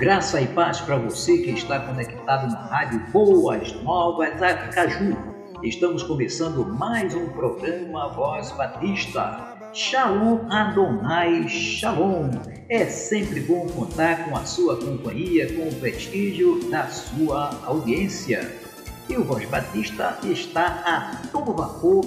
Graça 0.00 0.40
e 0.40 0.46
paz 0.46 0.80
para 0.80 0.96
você 0.96 1.36
que 1.36 1.50
está 1.50 1.78
conectado 1.78 2.50
na 2.50 2.58
rádio 2.58 3.00
Boas 3.12 3.70
Novas 3.82 4.40
Aracaju. 4.40 5.14
Estamos 5.62 6.02
começando 6.02 6.64
mais 6.64 7.14
um 7.14 7.28
programa 7.28 8.08
Voz 8.08 8.50
Batista. 8.52 9.58
Shalom 9.74 10.50
Adonai 10.50 11.46
Shalom. 11.50 12.30
É 12.70 12.86
sempre 12.86 13.40
bom 13.40 13.68
contar 13.68 14.24
com 14.24 14.38
a 14.38 14.46
sua 14.46 14.78
companhia, 14.78 15.52
com 15.52 15.68
o 15.68 15.74
prestígio 15.74 16.70
da 16.70 16.86
sua 16.86 17.50
audiência. 17.66 18.56
E 19.06 19.18
o 19.18 19.24
Voz 19.24 19.44
Batista 19.50 20.18
está 20.24 20.82
a 20.86 21.28
todo 21.28 21.52
vapor 21.52 22.06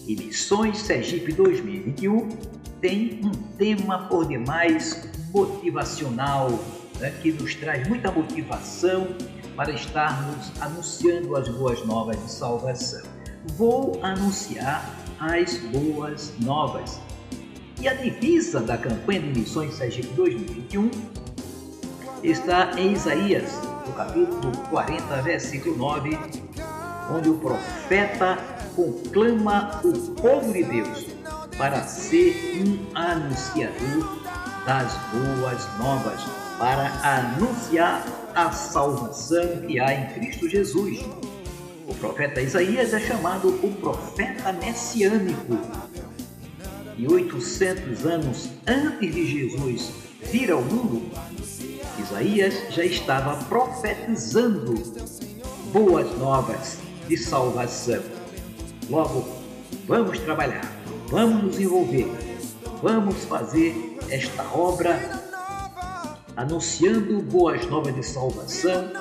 e 0.07 0.15
Missões 0.15 0.79
Sergipe 0.79 1.31
2021 1.31 2.29
tem 2.81 3.21
um 3.23 3.31
tema 3.57 4.07
por 4.07 4.27
demais 4.27 5.07
motivacional, 5.33 6.49
né, 6.99 7.13
que 7.21 7.31
nos 7.31 7.55
traz 7.55 7.87
muita 7.87 8.11
motivação 8.11 9.07
para 9.55 9.71
estarmos 9.71 10.51
anunciando 10.59 11.35
as 11.35 11.47
boas 11.47 11.85
novas 11.85 12.21
de 12.21 12.31
salvação. 12.31 13.03
Vou 13.55 13.99
anunciar 14.03 14.93
as 15.19 15.57
boas 15.57 16.33
novas. 16.39 16.99
E 17.79 17.87
a 17.87 17.93
divisa 17.93 18.59
da 18.59 18.77
campanha 18.77 19.21
de 19.21 19.39
Missões 19.39 19.75
Sergipe 19.75 20.07
2021 20.15 20.91
está 22.23 22.71
em 22.77 22.93
Isaías, 22.93 23.51
no 23.85 23.93
capítulo 23.93 24.51
40, 24.69 25.21
versículo 25.21 25.77
9, 25.77 26.17
onde 27.11 27.29
o 27.29 27.37
profeta 27.37 28.52
conclama 28.75 29.81
o 29.83 29.93
povo 30.11 30.53
de 30.53 30.63
Deus 30.63 31.05
para 31.57 31.83
ser 31.83 32.63
um 32.65 32.97
anunciador 32.97 34.23
das 34.65 34.93
boas 35.11 35.77
novas, 35.77 36.21
para 36.57 36.87
anunciar 37.03 38.05
a 38.35 38.51
salvação 38.51 39.61
que 39.67 39.79
há 39.79 39.93
em 39.93 40.13
Cristo 40.13 40.49
Jesus. 40.49 40.99
O 41.87 41.93
profeta 41.95 42.41
Isaías 42.41 42.93
é 42.93 42.99
chamado 42.99 43.49
o 43.49 43.75
profeta 43.75 44.53
messiânico. 44.53 45.57
E 46.97 47.07
800 47.07 48.05
anos 48.05 48.49
antes 48.67 49.13
de 49.13 49.25
Jesus 49.25 49.91
vir 50.31 50.51
ao 50.51 50.61
mundo, 50.61 51.11
Isaías 51.99 52.55
já 52.69 52.85
estava 52.85 53.35
profetizando 53.45 54.73
boas 55.71 56.17
novas 56.17 56.77
de 57.07 57.17
salvação. 57.17 58.12
Logo, 58.89 59.25
vamos 59.87 60.19
trabalhar, 60.19 60.69
vamos 61.07 61.43
nos 61.43 61.59
envolver, 61.59 62.07
vamos 62.81 63.23
fazer 63.25 63.97
esta 64.09 64.43
obra 64.53 65.23
anunciando 66.35 67.21
boas 67.21 67.65
novas 67.67 67.95
de 67.95 68.03
salvação 68.03 68.91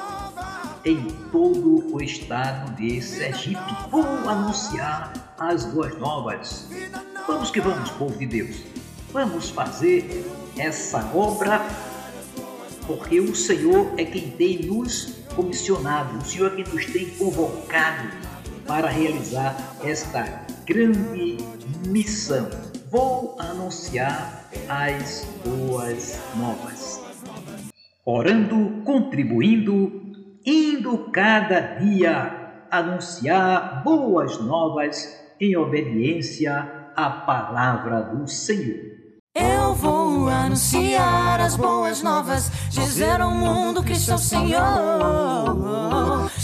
em 0.84 1.08
todo 1.32 1.92
o 1.92 2.02
estado 2.02 2.76
de 2.76 3.02
Sergipe. 3.02 3.58
Vou 3.90 4.04
anunciar 4.28 5.34
as 5.38 5.64
boas 5.64 5.96
novas. 5.98 6.68
Vamos 7.26 7.50
que 7.50 7.60
vamos, 7.60 7.90
povo 7.90 8.16
de 8.18 8.26
Deus. 8.26 8.56
Vamos 9.12 9.50
fazer 9.50 10.24
essa 10.56 10.98
obra 11.14 11.60
porque 12.86 13.20
o 13.20 13.34
Senhor 13.34 13.92
é 13.96 14.04
quem 14.04 14.30
tem 14.30 14.62
nos 14.62 15.14
comissionado, 15.34 16.18
o 16.18 16.24
Senhor 16.24 16.52
é 16.52 16.62
quem 16.62 16.74
nos 16.74 16.86
tem 16.86 17.10
convocado 17.10 18.31
para 18.66 18.88
realizar 18.88 19.76
esta 19.82 20.44
grande 20.66 21.38
missão. 21.86 22.48
Vou 22.90 23.36
anunciar 23.38 24.44
as 24.68 25.26
boas 25.44 26.18
novas. 26.36 27.00
Orando, 28.04 28.82
contribuindo, 28.84 30.12
indo 30.44 31.10
cada 31.12 31.60
dia 31.78 32.42
anunciar 32.70 33.82
boas 33.84 34.40
novas 34.40 35.16
em 35.40 35.56
obediência 35.56 36.90
à 36.96 37.10
palavra 37.10 38.02
do 38.02 38.26
Senhor. 38.28 38.92
Eu 39.34 39.74
vou 39.74 40.28
anunciar 40.28 41.40
as 41.40 41.56
boas 41.56 42.02
novas, 42.02 42.50
dizer 42.68 43.20
ao 43.20 43.30
mundo 43.30 43.82
que 43.82 43.94
sou 43.94 44.18
Senhor. 44.18 44.60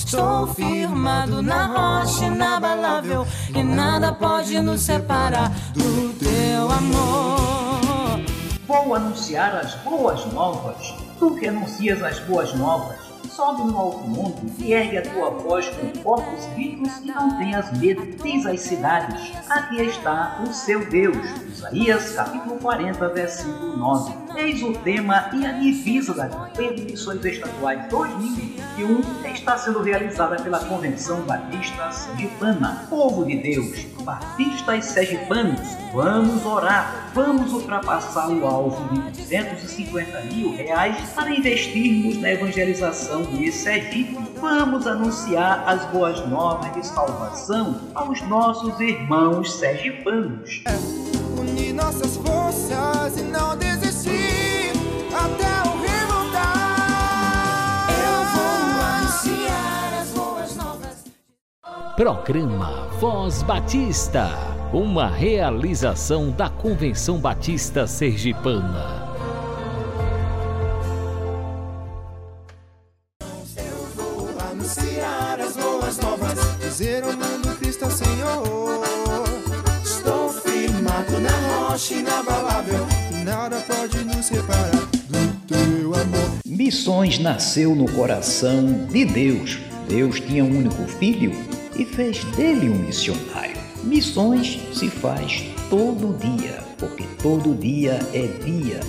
Estou 0.09 0.47
firmado 0.47 1.43
na 1.43 1.67
rocha 1.67 2.25
inabalável 2.25 3.27
e 3.55 3.63
nada 3.63 4.11
pode 4.11 4.59
nos 4.59 4.81
separar 4.81 5.51
do 5.75 6.15
teu 6.15 6.63
amor. 6.73 8.25
Vou 8.67 8.95
anunciar 8.95 9.55
as 9.55 9.75
boas 9.85 10.25
novas. 10.33 10.95
Tu 11.19 11.35
que 11.35 11.49
anuncias 11.49 12.03
as 12.03 12.21
boas 12.21 12.55
novas 12.55 13.08
sobe 13.39 13.71
no 13.71 13.79
alto 13.79 14.09
mundo 14.09 14.53
e 14.59 14.73
ergue 14.73 14.99
a 14.99 15.03
tua 15.03 15.31
voz 15.31 15.69
com 15.69 16.03
corpos 16.03 16.45
ricos 16.57 16.89
e 16.99 17.07
não 17.07 17.39
tenhas 17.39 17.71
medo. 17.79 18.05
Diz 18.21 18.45
às 18.45 18.59
cidades: 18.59 19.33
Aqui 19.49 19.81
está 19.81 20.43
o 20.45 20.53
seu 20.53 20.85
Deus. 20.87 21.17
Isaías 21.47 22.15
capítulo 22.17 22.59
40, 22.59 23.09
versículo 23.11 23.77
9. 23.77 24.13
Eis 24.35 24.61
o 24.61 24.73
tema 24.73 25.31
e 25.33 25.47
a 25.47 25.53
divisa 25.53 26.15
da 26.15 26.29
campanha 26.29 26.75
de 26.75 26.83
missões 26.83 27.25
estaduais 27.25 27.89
2021 27.89 29.33
está 29.33 29.57
sendo 29.57 29.83
realizada 29.83 30.43
pela 30.43 30.59
Convenção 30.65 31.21
Batista 31.21 31.93
Sergipana. 31.93 32.87
Povo 32.91 33.25
de 33.25 33.37
Deus, 33.37 33.87
batistas 34.09 34.87
sergipanos, 34.87 35.61
vamos 35.93 36.47
orar, 36.47 37.11
vamos 37.13 37.53
ultrapassar 37.53 38.31
o 38.31 38.47
alvo 38.47 38.95
de 38.95 39.01
250 39.21 40.23
mil 40.23 40.57
reais 40.57 40.97
para 41.15 41.31
investirmos 41.31 42.17
na 42.17 42.33
evangelização 42.33 43.23
de 43.25 43.53
Sergipe. 43.53 44.19
Vamos 44.41 44.87
anunciar 44.87 45.63
as 45.67 45.85
boas 45.91 46.27
novas 46.27 46.73
de 46.73 46.87
salvação 46.87 47.83
aos 47.95 48.23
nossos 48.23 48.81
irmãos 48.81 49.53
sergipanos. 49.53 50.63
Unir 51.39 51.75
nossas 51.75 52.17
forças 52.17 53.19
e 53.19 53.23
não 53.25 53.59
desistir 53.59 53.78
Programa 61.99 62.87
Voz 63.01 63.43
Batista, 63.43 64.31
uma 64.73 65.09
realização 65.09 66.31
da 66.31 66.49
Convenção 66.49 67.19
Batista 67.19 67.89
Sergipana. 67.89 69.05
dizer 76.61 77.03
ao 77.03 77.15
mundo 77.15 77.59
Cristo 77.59 77.87
é 77.87 77.91
Senhor. 77.91 78.85
Estou 79.83 80.33
firmado 80.35 81.21
na 81.21 81.67
rocha 81.67 81.95
inabalável, 81.95 82.87
nada 83.25 83.57
pode 83.63 84.05
nos 84.05 84.27
separar 84.27 84.71
do 84.71 85.47
teu 85.49 85.95
amor. 85.95 86.39
Missões 86.47 87.19
nasceu 87.19 87.75
no 87.75 87.91
coração 87.91 88.87
de 88.87 89.05
Deus. 89.05 89.59
Deus 89.89 90.21
tinha 90.21 90.45
um 90.45 90.59
único 90.59 90.85
filho 90.85 91.48
e 91.79 91.85
fez 91.85 92.25
dele 92.37 92.69
um 92.69 92.75
missionário. 92.75 93.57
Missões 93.85 94.59
se 94.73 94.91
faz 94.91 95.45
todo 95.71 96.19
dia, 96.19 96.63
porque 96.79 97.05
todo 97.23 97.55
dia 97.55 97.99
é 98.13 98.27
dia 98.45 98.81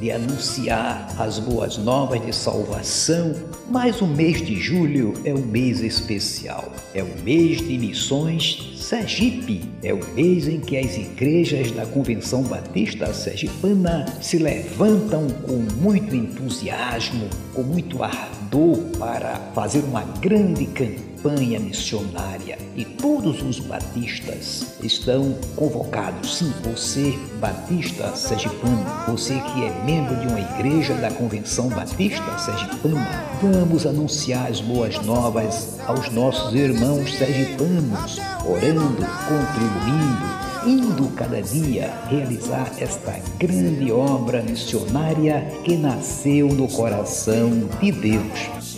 de 0.00 0.10
anunciar 0.10 1.14
as 1.18 1.38
boas 1.38 1.78
novas 1.78 2.20
de 2.24 2.34
salvação, 2.34 3.34
mas 3.70 4.00
o 4.02 4.06
mês 4.06 4.44
de 4.44 4.60
julho 4.60 5.14
é 5.24 5.32
um 5.32 5.46
mês 5.46 5.80
especial. 5.80 6.72
É 6.92 7.02
o 7.02 7.22
mês 7.22 7.58
de 7.58 7.78
missões 7.78 8.74
Sergipe. 8.76 9.62
É 9.82 9.94
o 9.94 10.00
mês 10.14 10.46
em 10.46 10.60
que 10.60 10.76
as 10.76 10.94
igrejas 10.96 11.70
da 11.70 11.86
Convenção 11.86 12.42
Batista 12.42 13.14
Sergipana 13.14 14.04
se 14.20 14.36
levantam 14.36 15.26
com 15.46 15.64
muito 15.80 16.14
entusiasmo, 16.14 17.28
com 17.54 17.62
muito 17.62 18.02
ardor 18.02 18.76
para 18.98 19.36
fazer 19.54 19.80
uma 19.84 20.02
grande 20.20 20.66
campanha 20.66 21.13
campanha 21.24 21.58
missionária 21.58 22.58
e 22.76 22.84
todos 22.84 23.40
os 23.42 23.58
batistas 23.58 24.74
estão 24.82 25.34
convocados. 25.56 26.36
Sim, 26.36 26.52
você, 26.62 27.18
batista 27.40 28.14
sergipano, 28.14 28.84
você 29.08 29.32
que 29.32 29.64
é 29.64 29.84
membro 29.86 30.14
de 30.16 30.26
uma 30.26 30.40
igreja 30.40 30.92
da 30.94 31.10
Convenção 31.10 31.70
Batista 31.70 32.38
Sergipana, 32.38 33.24
vamos 33.40 33.86
anunciar 33.86 34.50
as 34.50 34.60
boas 34.60 34.98
novas 35.06 35.80
aos 35.86 36.10
nossos 36.10 36.54
irmãos 36.54 37.14
sergipanos, 37.14 38.18
orando, 38.46 39.06
contribuindo, 39.26 40.44
indo 40.66 41.08
cada 41.14 41.40
dia 41.40 41.90
realizar 42.10 42.70
esta 42.78 43.18
grande 43.38 43.90
obra 43.90 44.42
missionária 44.42 45.40
que 45.64 45.74
nasceu 45.78 46.48
no 46.48 46.68
coração 46.68 47.50
de 47.80 47.92
Deus. 47.92 48.73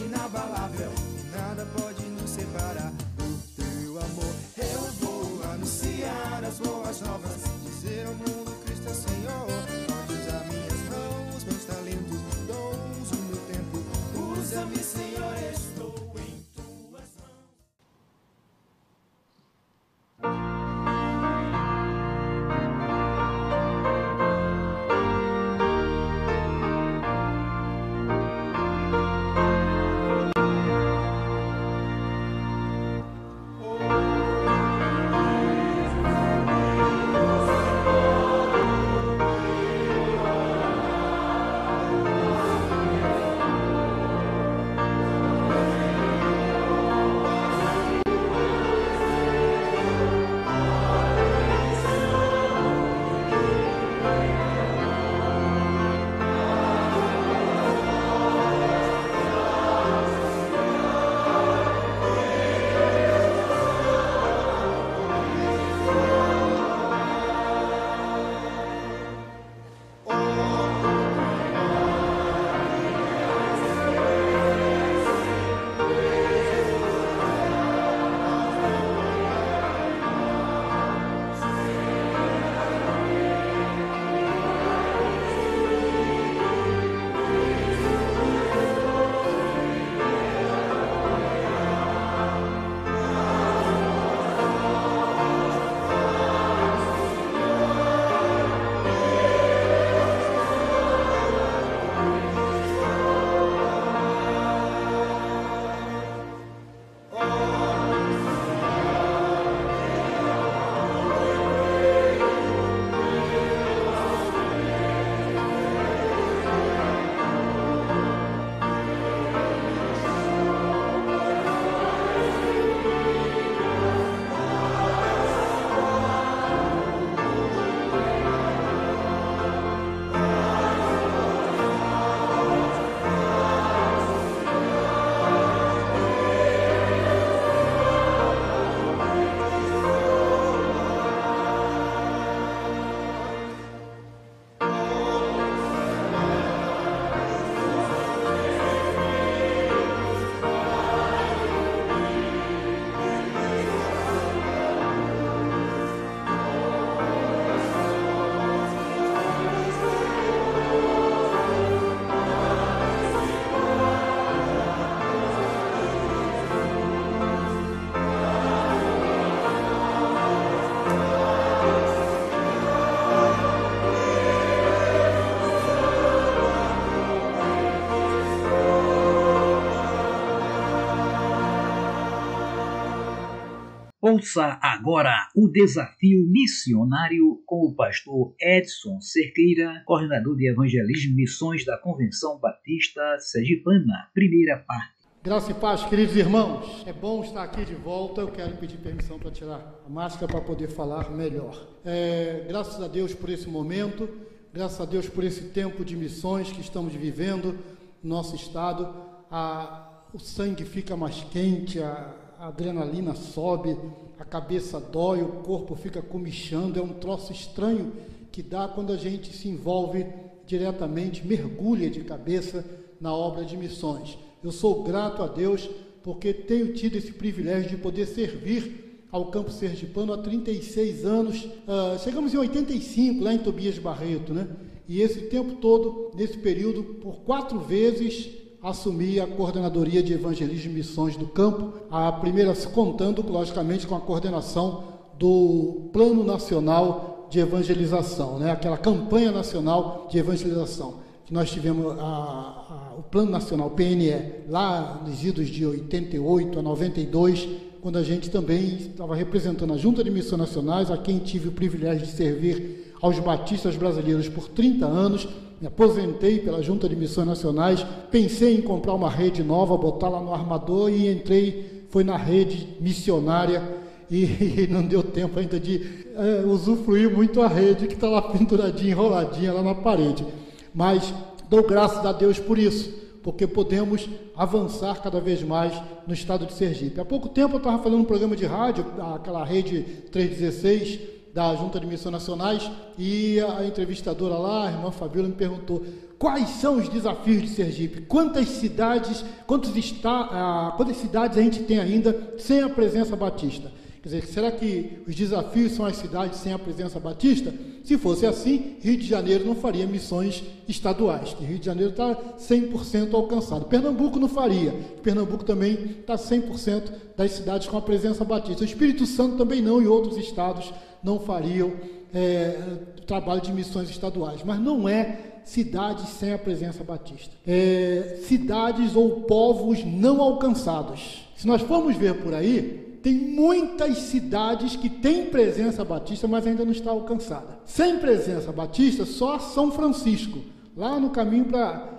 Ouça 184.17 184.59
agora 184.63 185.29
o 185.37 185.47
desafio 185.47 186.27
missionário 186.27 187.43
com 187.45 187.67
o 187.67 187.75
pastor 187.75 188.35
Edson 188.41 188.99
Cerqueira, 188.99 189.83
coordenador 189.85 190.35
de 190.39 190.49
evangelismo 190.51 191.13
e 191.13 191.17
missões 191.17 191.67
da 191.67 191.77
Convenção 191.77 192.41
Batista 192.41 193.03
Sergipana, 193.19 194.09
primeira 194.15 194.57
parte. 194.67 194.95
Graça 195.23 195.51
e 195.51 195.55
paz, 195.55 195.85
queridos 195.85 196.17
irmãos. 196.17 196.83
É 196.87 196.95
bom 196.95 197.23
estar 197.23 197.43
aqui 197.43 197.63
de 197.67 197.75
volta. 197.75 198.23
Eu 198.23 198.29
quero 198.29 198.57
pedir 198.57 198.79
permissão 198.79 199.19
para 199.19 199.31
tirar 199.31 199.83
a 199.85 199.91
máscara 199.91 200.27
para 200.33 200.41
poder 200.41 200.69
falar 200.69 201.11
melhor. 201.11 201.77
É, 201.85 202.47
graças 202.49 202.83
a 202.83 202.89
Deus 202.89 203.13
por 203.13 203.29
esse 203.29 203.47
momento, 203.51 204.09
graças 204.51 204.81
a 204.81 204.87
Deus 204.87 205.07
por 205.11 205.25
esse 205.25 205.51
tempo 205.51 205.85
de 205.85 205.95
missões 205.95 206.51
que 206.51 206.63
estamos 206.63 206.95
vivendo 206.95 207.59
no 208.03 208.17
nosso 208.17 208.35
estado. 208.35 208.97
A, 209.31 210.07
o 210.15 210.19
sangue 210.19 210.65
fica 210.65 210.97
mais 210.97 211.23
quente, 211.25 211.83
a, 211.83 212.15
a 212.39 212.49
adrenalina 212.49 213.15
sobe, 213.15 213.77
a 214.19 214.25
cabeça 214.25 214.81
dói, 214.81 215.23
o 215.23 215.43
corpo 215.43 215.75
fica 215.75 216.01
comichando, 216.01 216.79
é 216.79 216.83
um 216.83 216.95
troço 216.95 217.33
estranho 217.33 217.93
que 218.33 218.43
dá 218.43 218.69
quando 218.69 218.93
a 218.93 218.97
gente 218.97 219.33
se 219.33 219.49
envolve 219.49 220.07
diretamente, 220.47 221.27
mergulha 221.27 221.91
de 221.91 222.01
cabeça 222.05 222.65
na 223.01 223.15
obra 223.15 223.45
de 223.45 223.57
missões. 223.57 224.19
Eu 224.43 224.53
sou 224.53 224.83
grato 224.83 225.23
a 225.23 225.27
Deus 225.27 225.69
porque 226.03 226.33
tenho 226.33 226.73
tido 226.73 226.97
esse 226.97 227.13
privilégio 227.13 227.71
de 227.71 227.77
poder 227.77 228.07
servir 228.07 229.07
ao 229.11 229.27
Campo 229.27 229.51
Sergipano 229.51 230.13
há 230.13 230.19
36 230.19 231.05
anos. 231.05 231.45
Uh, 231.45 231.99
chegamos 232.03 232.33
em 232.33 232.39
85, 232.39 233.25
lá 233.25 233.35
em 233.35 233.39
Tobias 233.39 233.79
Barreto, 233.79 234.33
né? 234.33 234.49
E 234.89 235.01
esse 235.01 235.23
tempo 235.23 235.57
todo, 235.57 236.13
nesse 236.15 236.39
período, 236.39 236.85
por 236.85 237.17
quatro 237.23 237.59
vezes, 237.59 238.31
assumi 238.67 239.21
a 239.21 239.29
coordenadoria 239.29 240.03
de 240.03 240.13
evangelismo 240.13 240.73
e 240.73 240.75
missões 240.75 241.17
do 241.17 241.27
campo, 241.27 241.73
a 241.89 242.11
primeira 242.11 242.53
contando, 242.75 243.25
logicamente, 243.31 243.87
com 243.87 243.95
a 243.95 244.01
coordenação 244.01 244.83
do 245.17 245.89
Plano 245.93 246.25
Nacional 246.25 247.29
de 247.31 247.39
Evangelização, 247.39 248.41
né? 248.41 248.51
aquela 248.51 248.77
campanha 248.77 249.31
nacional 249.31 250.09
de 250.11 250.19
evangelização. 250.19 250.95
que 251.25 251.33
nós 251.33 251.49
tivemos 251.51 251.97
a, 251.99 252.03
a, 252.03 252.95
o 252.99 253.03
Plano 253.05 253.31
Nacional, 253.31 253.71
PNE, 253.71 254.47
lá 254.49 255.01
nos 255.07 255.25
idos 255.25 255.49
de 255.49 255.65
88 255.65 256.59
a 256.59 256.63
92, 256.63 257.49
quando 257.81 257.99
a 257.99 258.03
gente 258.03 258.31
também 258.31 258.79
estava 258.79 259.15
representando 259.15 259.75
a 259.75 259.77
Junta 259.77 260.03
de 260.03 260.11
Missões 260.11 260.41
Nacionais, 260.41 260.91
a 260.91 260.97
quem 260.97 261.21
tive 261.21 261.49
o 261.49 261.53
privilégio 261.53 262.05
de 262.05 262.13
servir 262.13 262.93
aos 263.01 263.17
batistas 263.21 263.77
brasileiros 263.77 264.29
por 264.29 264.49
30 264.49 264.87
anos, 264.87 265.29
me 265.61 265.67
aposentei 265.67 266.39
pela 266.39 266.63
Junta 266.63 266.89
de 266.89 266.95
Missões 266.95 267.27
Nacionais, 267.27 267.85
pensei 268.11 268.57
em 268.57 268.63
comprar 268.63 268.95
uma 268.95 269.09
rede 269.09 269.43
nova, 269.43 269.77
botar 269.77 270.09
lá 270.09 270.21
no 270.21 270.33
armador 270.33 270.91
e 270.91 271.11
entrei, 271.11 271.87
foi 271.89 272.05
na 272.05 272.17
rede 272.17 272.77
missionária 272.81 273.63
e, 274.11 274.25
e 274.65 274.69
não 274.71 274.83
deu 274.83 275.03
tempo 275.03 275.39
ainda 275.39 275.59
de 275.59 276.07
é, 276.15 276.45
usufruir 276.47 277.11
muito 277.11 277.41
a 277.41 277.49
rede 277.49 277.87
que 277.87 277.95
está 277.95 278.09
lá 278.09 278.21
penduradinha, 278.21 278.93
enroladinha 278.93 279.53
lá 279.53 279.63
na 279.63 279.75
parede. 279.75 280.27
Mas 280.75 281.13
dou 281.49 281.67
graças 281.67 282.05
a 282.05 282.13
Deus 282.13 282.39
por 282.39 282.59
isso, 282.59 282.93
porque 283.23 283.47
podemos 283.47 284.09
avançar 284.37 285.01
cada 285.01 285.21
vez 285.21 285.43
mais 285.43 285.73
no 286.07 286.13
estado 286.13 286.45
de 286.45 286.53
Sergipe. 286.53 287.01
Há 287.01 287.05
pouco 287.05 287.31
tempo 287.31 287.55
eu 287.55 287.59
estava 287.59 287.83
fazendo 287.83 288.01
um 288.01 288.05
programa 288.05 288.37
de 288.37 288.45
rádio, 288.45 288.85
aquela 289.15 289.43
rede 289.43 289.83
316 290.13 291.16
da 291.37 291.55
Junta 291.55 291.79
de 291.79 291.87
Missões 291.87 292.13
Nacionais, 292.13 292.71
e 292.97 293.39
a 293.41 293.67
entrevistadora 293.67 294.39
lá, 294.39 294.69
a 294.69 294.73
irmã 294.73 294.91
Fabiola, 294.91 295.29
me 295.29 295.35
perguntou 295.35 295.85
quais 296.19 296.49
são 296.49 296.79
os 296.79 296.89
desafios 296.89 297.43
de 297.43 297.49
Sergipe, 297.51 298.01
quantas 298.07 298.49
cidades, 298.49 299.23
quantos 299.47 299.77
está, 299.77 300.31
ah, 300.33 300.75
quantas 300.79 300.97
cidades 300.97 301.37
a 301.37 301.43
gente 301.43 301.63
tem 301.65 301.79
ainda 301.79 302.33
sem 302.39 302.63
a 302.63 302.71
presença 302.71 303.15
batista. 303.15 303.71
Quer 304.01 304.09
dizer, 304.09 304.27
será 304.29 304.51
que 304.51 305.03
os 305.07 305.15
desafios 305.15 305.73
são 305.73 305.85
as 305.85 305.97
cidades 305.97 306.39
sem 306.39 306.55
a 306.55 306.59
presença 306.59 306.99
batista? 306.99 307.53
Se 307.85 307.99
fosse 307.99 308.25
assim, 308.25 308.77
Rio 308.81 308.97
de 308.97 309.07
Janeiro 309.07 309.45
não 309.45 309.55
faria 309.55 309.87
missões 309.87 310.43
estaduais, 310.67 311.35
que 311.35 311.45
Rio 311.45 311.59
de 311.59 311.67
Janeiro 311.67 311.91
está 311.91 312.15
100% 312.39 313.13
alcançado. 313.13 313.67
Pernambuco 313.67 314.19
não 314.19 314.29
faria. 314.29 314.73
Pernambuco 315.03 315.45
também 315.45 315.97
está 316.01 316.15
100% 316.15 316.85
das 317.15 317.33
cidades 317.33 317.69
com 317.69 317.77
a 317.77 317.83
presença 317.83 318.25
batista. 318.25 318.63
O 318.63 318.65
Espírito 318.65 319.05
Santo 319.05 319.37
também 319.37 319.61
não, 319.61 319.83
e 319.83 319.87
outros 319.87 320.17
estados 320.17 320.73
não 321.03 321.19
fariam 321.19 321.73
é, 322.15 322.59
trabalho 323.07 323.41
de 323.41 323.53
missões 323.53 323.89
estaduais. 323.91 324.43
Mas 324.45 324.59
não 324.59 324.89
é 324.89 325.41
cidades 325.45 326.09
sem 326.11 326.33
a 326.33 326.39
presença 326.39 326.83
batista. 326.83 327.33
É, 327.47 328.19
cidades 328.23 328.97
ou 328.97 329.23
povos 329.23 329.85
não 329.85 330.21
alcançados. 330.21 331.27
Se 331.37 331.47
nós 331.47 331.63
formos 331.63 331.97
ver 331.97 332.23
por 332.23 332.35
aí, 332.35 332.99
tem 333.03 333.15
muitas 333.15 333.99
cidades 333.99 334.75
que 334.75 334.89
têm 334.89 335.27
presença 335.27 335.85
batista, 335.85 336.27
mas 336.27 336.47
ainda 336.47 336.65
não 336.65 336.73
está 336.73 336.91
alcançada. 336.91 337.61
Sem 337.65 337.99
presença 337.99 338.51
batista, 338.51 339.05
só 339.05 339.39
São 339.39 339.71
Francisco, 339.71 340.41
lá 340.77 340.99
no 340.99 341.11
caminho 341.11 341.45
para 341.45 341.97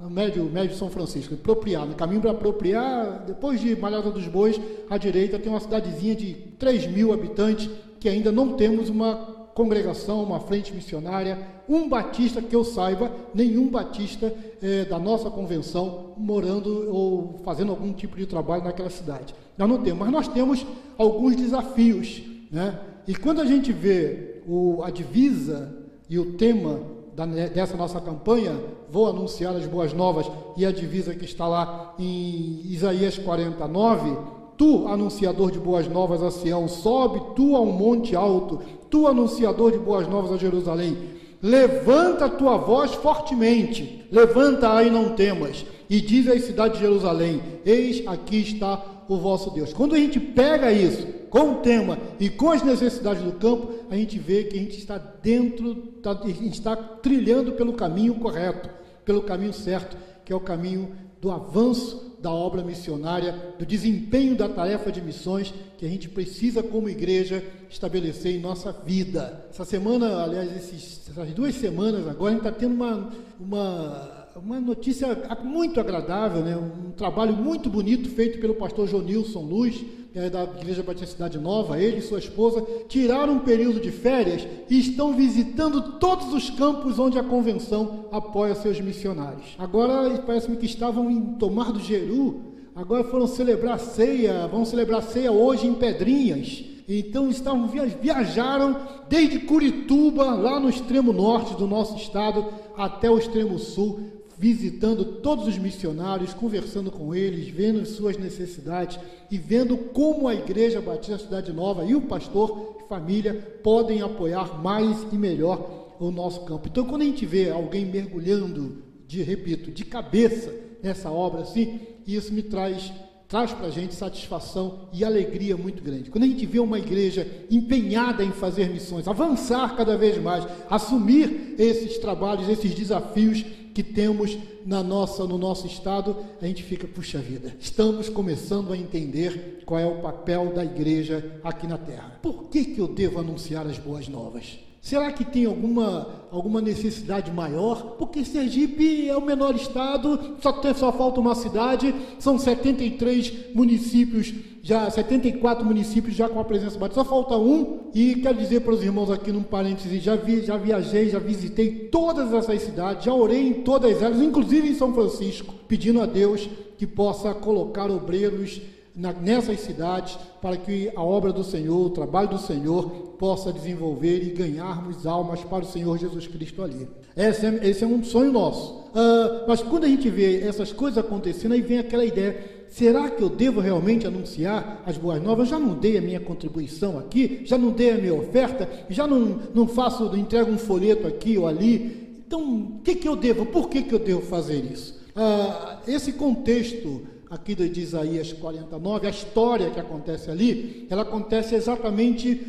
no 0.00 0.08
médio, 0.08 0.44
médio 0.44 0.76
São 0.76 0.88
Francisco, 0.88 1.34
apropriar, 1.34 1.86
no 1.86 1.94
caminho 1.94 2.20
para 2.20 2.30
apropriar, 2.30 3.24
depois 3.26 3.60
de 3.60 3.76
Malhada 3.76 4.10
dos 4.10 4.26
Bois, 4.26 4.60
à 4.88 4.96
direita 4.96 5.38
tem 5.38 5.50
uma 5.50 5.60
cidadezinha 5.60 6.14
de 6.14 6.34
3 6.58 6.86
mil 6.86 7.12
habitantes, 7.12 7.68
que 7.98 8.08
ainda 8.08 8.30
não 8.30 8.54
temos 8.54 8.88
uma 8.88 9.38
congregação, 9.58 10.22
uma 10.22 10.38
frente 10.38 10.72
missionária, 10.72 11.36
um 11.68 11.88
batista 11.88 12.40
que 12.40 12.54
eu 12.54 12.62
saiba, 12.62 13.10
nenhum 13.34 13.68
batista 13.68 14.32
é, 14.62 14.84
da 14.84 15.00
nossa 15.00 15.28
convenção 15.28 16.12
morando 16.16 16.94
ou 16.94 17.40
fazendo 17.44 17.70
algum 17.70 17.92
tipo 17.92 18.16
de 18.16 18.24
trabalho 18.24 18.62
naquela 18.62 18.88
cidade. 18.88 19.34
Nós 19.56 19.68
não 19.68 19.82
temos, 19.82 19.98
mas 19.98 20.12
nós 20.12 20.28
temos 20.28 20.64
alguns 20.96 21.34
desafios. 21.34 22.22
Né? 22.52 22.78
E 23.06 23.16
quando 23.16 23.40
a 23.40 23.44
gente 23.44 23.72
vê 23.72 24.42
o, 24.46 24.82
a 24.84 24.90
divisa 24.90 25.76
e 26.08 26.20
o 26.20 26.34
tema 26.34 26.80
da, 27.16 27.26
dessa 27.26 27.76
nossa 27.76 28.00
campanha, 28.00 28.56
vou 28.88 29.08
anunciar 29.08 29.56
as 29.56 29.66
boas 29.66 29.92
novas, 29.92 30.30
e 30.56 30.64
a 30.64 30.70
divisa 30.70 31.16
que 31.16 31.24
está 31.24 31.48
lá 31.48 31.94
em 31.98 32.62
Isaías 32.64 33.18
49, 33.18 34.37
Tu, 34.58 34.88
anunciador 34.88 35.52
de 35.52 35.58
boas 35.60 35.86
novas 35.86 36.20
a 36.20 36.32
Sião, 36.32 36.66
sobe 36.66 37.22
tu 37.36 37.54
a 37.54 37.60
um 37.60 37.70
monte 37.70 38.16
alto, 38.16 38.58
tu, 38.90 39.06
anunciador 39.06 39.70
de 39.70 39.78
boas 39.78 40.08
novas 40.08 40.32
a 40.32 40.36
Jerusalém. 40.36 40.98
Levanta 41.40 42.24
a 42.24 42.28
tua 42.28 42.56
voz 42.56 42.92
fortemente, 42.94 44.04
levanta 44.10 44.82
e 44.82 44.90
não 44.90 45.10
temas, 45.10 45.64
e 45.88 46.00
diz 46.00 46.26
à 46.26 46.36
cidade 46.40 46.74
de 46.74 46.80
Jerusalém: 46.80 47.40
Eis 47.64 48.04
aqui 48.04 48.38
está 48.38 48.84
o 49.08 49.16
vosso 49.16 49.52
Deus. 49.52 49.72
Quando 49.72 49.94
a 49.94 49.98
gente 49.98 50.18
pega 50.18 50.72
isso 50.72 51.06
com 51.30 51.52
o 51.52 51.54
tema 51.56 51.96
e 52.18 52.28
com 52.28 52.50
as 52.50 52.62
necessidades 52.64 53.22
do 53.22 53.34
campo, 53.34 53.68
a 53.88 53.94
gente 53.94 54.18
vê 54.18 54.42
que 54.42 54.56
a 54.58 54.60
gente 54.60 54.76
está 54.76 54.98
dentro, 54.98 55.76
tá, 56.02 56.18
a 56.20 56.26
gente 56.26 56.54
está 56.54 56.74
trilhando 56.74 57.52
pelo 57.52 57.74
caminho 57.74 58.16
correto, 58.16 58.68
pelo 59.04 59.22
caminho 59.22 59.52
certo, 59.52 59.96
que 60.24 60.32
é 60.32 60.36
o 60.36 60.40
caminho 60.40 60.90
do 61.20 61.30
avanço 61.30 62.07
da 62.20 62.30
obra 62.30 62.62
missionária, 62.62 63.54
do 63.58 63.64
desempenho 63.64 64.36
da 64.36 64.48
tarefa 64.48 64.90
de 64.90 65.00
missões 65.00 65.54
que 65.76 65.86
a 65.86 65.88
gente 65.88 66.08
precisa, 66.08 66.62
como 66.62 66.88
igreja, 66.88 67.44
estabelecer 67.70 68.34
em 68.34 68.40
nossa 68.40 68.72
vida. 68.72 69.46
Essa 69.50 69.64
semana, 69.64 70.24
aliás, 70.24 70.56
esses, 70.56 71.08
essas 71.08 71.32
duas 71.32 71.54
semanas 71.54 72.08
agora, 72.08 72.32
a 72.32 72.34
gente 72.36 72.46
está 72.46 72.58
tendo 72.58 72.74
uma, 72.74 73.10
uma, 73.38 74.28
uma 74.36 74.60
notícia 74.60 75.08
muito 75.44 75.78
agradável, 75.78 76.42
né? 76.42 76.56
um 76.56 76.90
trabalho 76.92 77.34
muito 77.34 77.70
bonito 77.70 78.08
feito 78.08 78.40
pelo 78.40 78.54
pastor 78.54 78.88
Jonilson 78.88 79.42
Luz, 79.42 79.84
da 80.30 80.42
Igreja 80.44 80.82
Batista 80.82 81.12
Cidade 81.12 81.38
Nova, 81.38 81.80
ele 81.80 81.98
e 81.98 82.02
sua 82.02 82.18
esposa, 82.18 82.66
tiraram 82.88 83.34
um 83.34 83.38
período 83.38 83.78
de 83.78 83.92
férias 83.92 84.46
e 84.68 84.80
estão 84.80 85.14
visitando 85.14 85.98
todos 85.98 86.32
os 86.32 86.50
campos 86.50 86.98
onde 86.98 87.18
a 87.18 87.22
convenção 87.22 88.06
apoia 88.10 88.54
seus 88.56 88.80
missionários. 88.80 89.54
Agora 89.56 90.18
parece-me 90.26 90.56
que 90.56 90.66
estavam 90.66 91.08
em 91.08 91.34
Tomar 91.34 91.72
do 91.72 91.78
Jeru, 91.78 92.40
agora 92.74 93.04
foram 93.04 93.28
celebrar 93.28 93.78
ceia, 93.78 94.46
vão 94.48 94.64
celebrar 94.64 95.02
ceia 95.02 95.30
hoje 95.30 95.66
em 95.66 95.74
Pedrinhas. 95.74 96.64
Então 96.88 97.28
estavam 97.28 97.68
viajaram 97.68 98.76
desde 99.08 99.40
Curituba, 99.40 100.24
lá 100.34 100.58
no 100.58 100.70
extremo 100.70 101.12
norte 101.12 101.54
do 101.54 101.66
nosso 101.66 101.96
estado, 101.96 102.46
até 102.76 103.10
o 103.10 103.18
extremo 103.18 103.58
sul, 103.58 104.00
visitando 104.38 105.04
todos 105.04 105.48
os 105.48 105.58
missionários, 105.58 106.32
conversando 106.32 106.92
com 106.92 107.12
eles, 107.14 107.48
vendo 107.48 107.84
suas 107.84 108.16
necessidades 108.16 108.98
e 109.30 109.36
vendo 109.36 109.76
como 109.76 110.28
a 110.28 110.34
Igreja 110.34 110.80
Batista 110.80 111.18
Cidade 111.18 111.52
Nova 111.52 111.84
e 111.84 111.94
o 111.94 112.02
pastor 112.02 112.76
e 112.80 112.88
família 112.88 113.34
podem 113.62 114.00
apoiar 114.00 114.62
mais 114.62 115.04
e 115.12 115.16
melhor 115.16 115.96
o 115.98 116.12
nosso 116.12 116.42
campo. 116.42 116.68
Então, 116.68 116.86
quando 116.86 117.02
a 117.02 117.06
gente 117.06 117.26
vê 117.26 117.50
alguém 117.50 117.84
mergulhando, 117.84 118.82
de 119.08 119.22
repito, 119.22 119.72
de 119.72 119.84
cabeça 119.84 120.54
nessa 120.80 121.10
obra 121.10 121.42
assim, 121.42 121.80
isso 122.06 122.32
me 122.32 122.42
traz 122.42 122.92
traz 123.26 123.52
para 123.52 123.66
a 123.66 123.70
gente 123.70 123.94
satisfação 123.94 124.88
e 124.90 125.04
alegria 125.04 125.54
muito 125.54 125.82
grande. 125.82 126.10
Quando 126.10 126.24
a 126.24 126.26
gente 126.26 126.46
vê 126.46 126.58
uma 126.58 126.78
igreja 126.78 127.26
empenhada 127.50 128.24
em 128.24 128.32
fazer 128.32 128.70
missões, 128.70 129.06
avançar 129.06 129.76
cada 129.76 129.98
vez 129.98 130.16
mais, 130.16 130.46
assumir 130.70 131.54
esses 131.58 131.98
trabalhos, 131.98 132.48
esses 132.48 132.74
desafios 132.74 133.44
que 133.78 133.82
temos 133.84 134.36
na 134.66 134.82
nossa, 134.82 135.24
no 135.24 135.38
nosso 135.38 135.64
estado, 135.64 136.16
a 136.42 136.46
gente 136.48 136.64
fica, 136.64 136.84
puxa 136.84 137.20
vida, 137.20 137.54
estamos 137.60 138.08
começando 138.08 138.72
a 138.72 138.76
entender 138.76 139.62
qual 139.64 139.78
é 139.78 139.86
o 139.86 140.02
papel 140.02 140.52
da 140.52 140.64
igreja 140.64 141.40
aqui 141.44 141.64
na 141.64 141.78
terra. 141.78 142.18
Por 142.20 142.48
que, 142.48 142.64
que 142.64 142.80
eu 142.80 142.88
devo 142.88 143.20
anunciar 143.20 143.68
as 143.68 143.78
boas 143.78 144.08
novas? 144.08 144.58
Será 144.88 145.12
que 145.12 145.22
tem 145.22 145.44
alguma, 145.44 146.06
alguma 146.30 146.62
necessidade 146.62 147.30
maior? 147.30 147.96
Porque 147.98 148.24
Sergipe 148.24 149.06
é 149.06 149.14
o 149.14 149.20
menor 149.20 149.54
estado, 149.54 150.36
só, 150.40 150.50
tem, 150.50 150.72
só 150.72 150.90
falta 150.90 151.20
uma 151.20 151.34
cidade, 151.34 151.94
são 152.18 152.38
73 152.38 153.54
municípios 153.54 154.32
já 154.62 154.88
74 154.90 155.62
municípios 155.62 156.16
já 156.16 156.26
com 156.26 156.40
a 156.40 156.44
presença 156.44 156.78
batista, 156.78 157.04
só 157.04 157.08
falta 157.08 157.36
um, 157.36 157.90
e 157.94 158.14
quero 158.14 158.38
dizer 158.38 158.60
para 158.60 158.72
os 158.72 158.82
irmãos 158.82 159.10
aqui 159.10 159.30
num 159.30 159.42
parêntese, 159.42 159.98
já, 159.98 160.16
vi, 160.16 160.40
já 160.40 160.56
viajei, 160.56 161.10
já 161.10 161.18
visitei 161.18 161.70
todas 161.90 162.32
essas 162.32 162.62
cidades, 162.62 163.04
já 163.04 163.12
orei 163.12 163.46
em 163.46 163.54
todas 163.62 164.00
elas, 164.00 164.22
inclusive 164.22 164.68
em 164.68 164.74
São 164.74 164.94
Francisco, 164.94 165.54
pedindo 165.68 166.00
a 166.00 166.06
Deus 166.06 166.48
que 166.78 166.86
possa 166.86 167.34
colocar 167.34 167.90
obreiros 167.90 168.58
nessas 168.98 169.60
cidades 169.60 170.18
para 170.42 170.56
que 170.56 170.90
a 170.94 171.02
obra 171.02 171.32
do 171.32 171.44
Senhor, 171.44 171.86
o 171.86 171.90
trabalho 171.90 172.28
do 172.28 172.38
Senhor 172.38 172.90
possa 173.18 173.52
desenvolver 173.52 174.22
e 174.22 174.30
ganharmos 174.30 175.06
almas 175.06 175.40
para 175.44 175.64
o 175.64 175.66
Senhor 175.66 175.96
Jesus 175.96 176.26
Cristo 176.26 176.62
ali. 176.62 176.88
Esse 177.16 177.46
é, 177.46 177.68
esse 177.68 177.84
é 177.84 177.86
um 177.86 178.02
sonho 178.02 178.32
nosso. 178.32 178.72
Uh, 178.88 179.44
mas 179.46 179.62
quando 179.62 179.84
a 179.84 179.88
gente 179.88 180.10
vê 180.10 180.40
essas 180.40 180.72
coisas 180.72 180.98
acontecendo, 180.98 181.52
aí 181.52 181.60
vem 181.60 181.78
aquela 181.78 182.04
ideia 182.04 182.58
será 182.68 183.08
que 183.08 183.22
eu 183.22 183.28
devo 183.28 183.60
realmente 183.60 184.06
anunciar 184.06 184.82
as 184.84 184.96
boas 184.96 185.22
novas? 185.22 185.48
Eu 185.50 185.58
já 185.58 185.58
não 185.58 185.74
dei 185.74 185.98
a 185.98 186.02
minha 186.02 186.20
contribuição 186.20 186.98
aqui, 186.98 187.42
já 187.44 187.56
não 187.56 187.70
dei 187.70 187.92
a 187.92 187.98
minha 187.98 188.14
oferta, 188.14 188.68
já 188.88 189.06
não, 189.06 189.40
não 189.54 189.66
faço, 189.66 190.04
não 190.04 190.16
entrego 190.16 190.50
um 190.50 190.58
folheto 190.58 191.06
aqui 191.06 191.38
ou 191.38 191.46
ali. 191.46 192.22
Então, 192.26 192.40
o 192.40 192.80
que, 192.84 192.94
que 192.94 193.08
eu 193.08 193.16
devo? 193.16 193.46
Por 193.46 193.68
que, 193.68 193.82
que 193.82 193.94
eu 193.94 193.98
devo 193.98 194.20
fazer 194.22 194.64
isso? 194.64 194.98
Ah, 195.16 195.80
esse 195.86 196.12
contexto 196.12 197.02
aqui 197.30 197.54
de 197.54 197.80
Isaías 197.80 198.32
49, 198.32 199.06
a 199.06 199.10
história 199.10 199.70
que 199.70 199.80
acontece 199.80 200.30
ali, 200.30 200.86
ela 200.88 201.02
acontece 201.02 201.54
exatamente, 201.54 202.40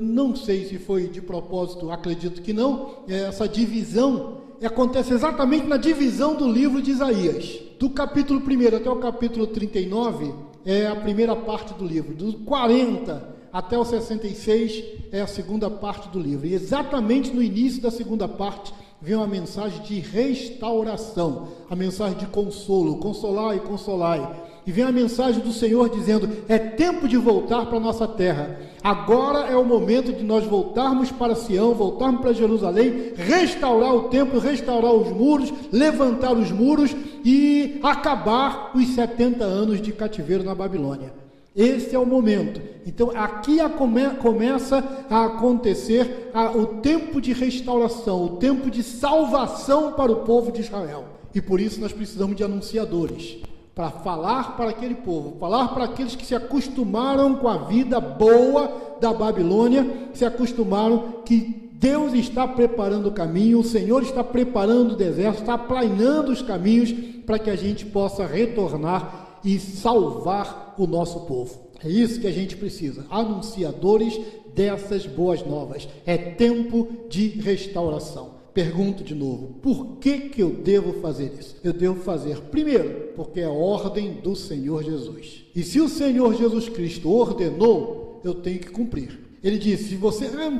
não 0.00 0.34
sei 0.34 0.64
se 0.66 0.78
foi 0.78 1.08
de 1.08 1.20
propósito, 1.20 1.90
acredito 1.90 2.42
que 2.42 2.52
não, 2.52 3.04
é 3.08 3.24
essa 3.24 3.48
divisão 3.48 4.44
acontece 4.66 5.12
exatamente 5.12 5.66
na 5.66 5.76
divisão 5.76 6.34
do 6.34 6.50
livro 6.50 6.80
de 6.80 6.90
Isaías. 6.90 7.60
Do 7.78 7.90
capítulo 7.90 8.40
1 8.40 8.76
até 8.76 8.90
o 8.90 8.96
capítulo 8.96 9.46
39 9.46 10.32
é 10.64 10.86
a 10.86 10.96
primeira 10.96 11.36
parte 11.36 11.74
do 11.74 11.84
livro. 11.84 12.14
Do 12.14 12.32
40 12.40 13.34
até 13.52 13.78
o 13.78 13.84
66 13.84 14.84
é 15.12 15.20
a 15.20 15.26
segunda 15.26 15.70
parte 15.70 16.08
do 16.08 16.18
livro. 16.18 16.46
E 16.46 16.54
exatamente 16.54 17.30
no 17.30 17.42
início 17.42 17.82
da 17.82 17.90
segunda 17.90 18.26
parte 18.26 18.72
vem 19.00 19.16
uma 19.16 19.26
mensagem 19.26 19.82
de 19.82 19.98
restauração, 19.98 21.48
a 21.68 21.76
mensagem 21.76 22.18
de 22.18 22.26
consolo, 22.26 22.98
consolai, 22.98 23.60
consolai. 23.60 24.44
E 24.66 24.72
vem 24.72 24.84
a 24.84 24.92
mensagem 24.92 25.42
do 25.42 25.52
Senhor 25.52 25.90
dizendo: 25.90 26.28
é 26.48 26.58
tempo 26.58 27.06
de 27.06 27.16
voltar 27.16 27.66
para 27.66 27.76
a 27.76 27.80
nossa 27.80 28.08
terra. 28.08 28.58
Agora 28.82 29.50
é 29.50 29.56
o 29.56 29.64
momento 29.64 30.12
de 30.12 30.22
nós 30.22 30.44
voltarmos 30.44 31.10
para 31.10 31.34
Sião, 31.34 31.74
voltarmos 31.74 32.20
para 32.20 32.32
Jerusalém, 32.32 33.12
restaurar 33.16 33.94
o 33.94 34.08
templo, 34.08 34.38
restaurar 34.38 34.92
os 34.92 35.10
muros, 35.10 35.52
levantar 35.72 36.32
os 36.32 36.50
muros 36.50 36.94
e 37.24 37.78
acabar 37.82 38.72
os 38.74 38.88
70 38.88 39.44
anos 39.44 39.80
de 39.80 39.92
cativeiro 39.92 40.44
na 40.44 40.54
Babilônia. 40.54 41.23
Esse 41.54 41.94
é 41.94 41.98
o 41.98 42.06
momento. 42.06 42.60
Então 42.84 43.10
aqui 43.14 43.58
come, 43.78 44.10
começa 44.20 44.82
a 45.08 45.26
acontecer 45.26 46.30
a, 46.34 46.50
o 46.50 46.66
tempo 46.80 47.20
de 47.20 47.32
restauração, 47.32 48.24
o 48.24 48.36
tempo 48.36 48.70
de 48.70 48.82
salvação 48.82 49.92
para 49.92 50.10
o 50.10 50.24
povo 50.24 50.50
de 50.50 50.62
Israel. 50.62 51.04
E 51.34 51.40
por 51.40 51.60
isso 51.60 51.80
nós 51.80 51.92
precisamos 51.92 52.36
de 52.36 52.42
anunciadores 52.42 53.38
para 53.74 53.90
falar 53.90 54.56
para 54.56 54.70
aquele 54.70 54.94
povo, 54.94 55.36
falar 55.38 55.68
para 55.68 55.84
aqueles 55.84 56.14
que 56.14 56.24
se 56.24 56.34
acostumaram 56.34 57.34
com 57.36 57.48
a 57.48 57.56
vida 57.58 58.00
boa 58.00 58.96
da 59.00 59.12
Babilônia, 59.12 60.08
se 60.12 60.24
acostumaram 60.24 61.22
que 61.24 61.70
Deus 61.72 62.14
está 62.14 62.46
preparando 62.46 63.08
o 63.08 63.12
caminho, 63.12 63.58
o 63.58 63.64
Senhor 63.64 64.02
está 64.02 64.22
preparando 64.22 64.92
o 64.92 64.96
deserto, 64.96 65.40
está 65.40 65.54
aplanando 65.54 66.32
os 66.32 66.40
caminhos 66.40 66.92
para 67.26 67.38
que 67.38 67.50
a 67.50 67.56
gente 67.56 67.84
possa 67.84 68.24
retornar 68.24 69.23
e 69.44 69.58
salvar 69.58 70.74
o 70.78 70.86
nosso 70.86 71.20
povo. 71.20 71.64
É 71.84 71.88
isso 71.88 72.20
que 72.20 72.26
a 72.26 72.32
gente 72.32 72.56
precisa, 72.56 73.04
anunciadores 73.10 74.18
dessas 74.54 75.06
boas 75.06 75.44
novas. 75.44 75.88
É 76.06 76.16
tempo 76.16 76.88
de 77.08 77.28
restauração. 77.28 78.34
Pergunto 78.54 79.02
de 79.02 79.14
novo: 79.14 79.48
por 79.60 79.96
que, 79.96 80.28
que 80.30 80.42
eu 80.42 80.50
devo 80.50 80.94
fazer 81.00 81.32
isso? 81.38 81.56
Eu 81.62 81.72
devo 81.72 82.00
fazer, 82.02 82.40
primeiro, 82.42 83.12
porque 83.16 83.40
é 83.40 83.48
ordem 83.48 84.14
do 84.14 84.36
Senhor 84.36 84.82
Jesus. 84.82 85.44
E 85.54 85.62
se 85.62 85.80
o 85.80 85.88
Senhor 85.88 86.34
Jesus 86.34 86.68
Cristo 86.68 87.10
ordenou, 87.10 88.20
eu 88.24 88.32
tenho 88.32 88.60
que 88.60 88.70
cumprir. 88.70 89.18
Ele 89.42 89.58
disse: 89.58 89.88
se 89.88 89.96
você. 89.96 90.26
Ah, 90.26 90.52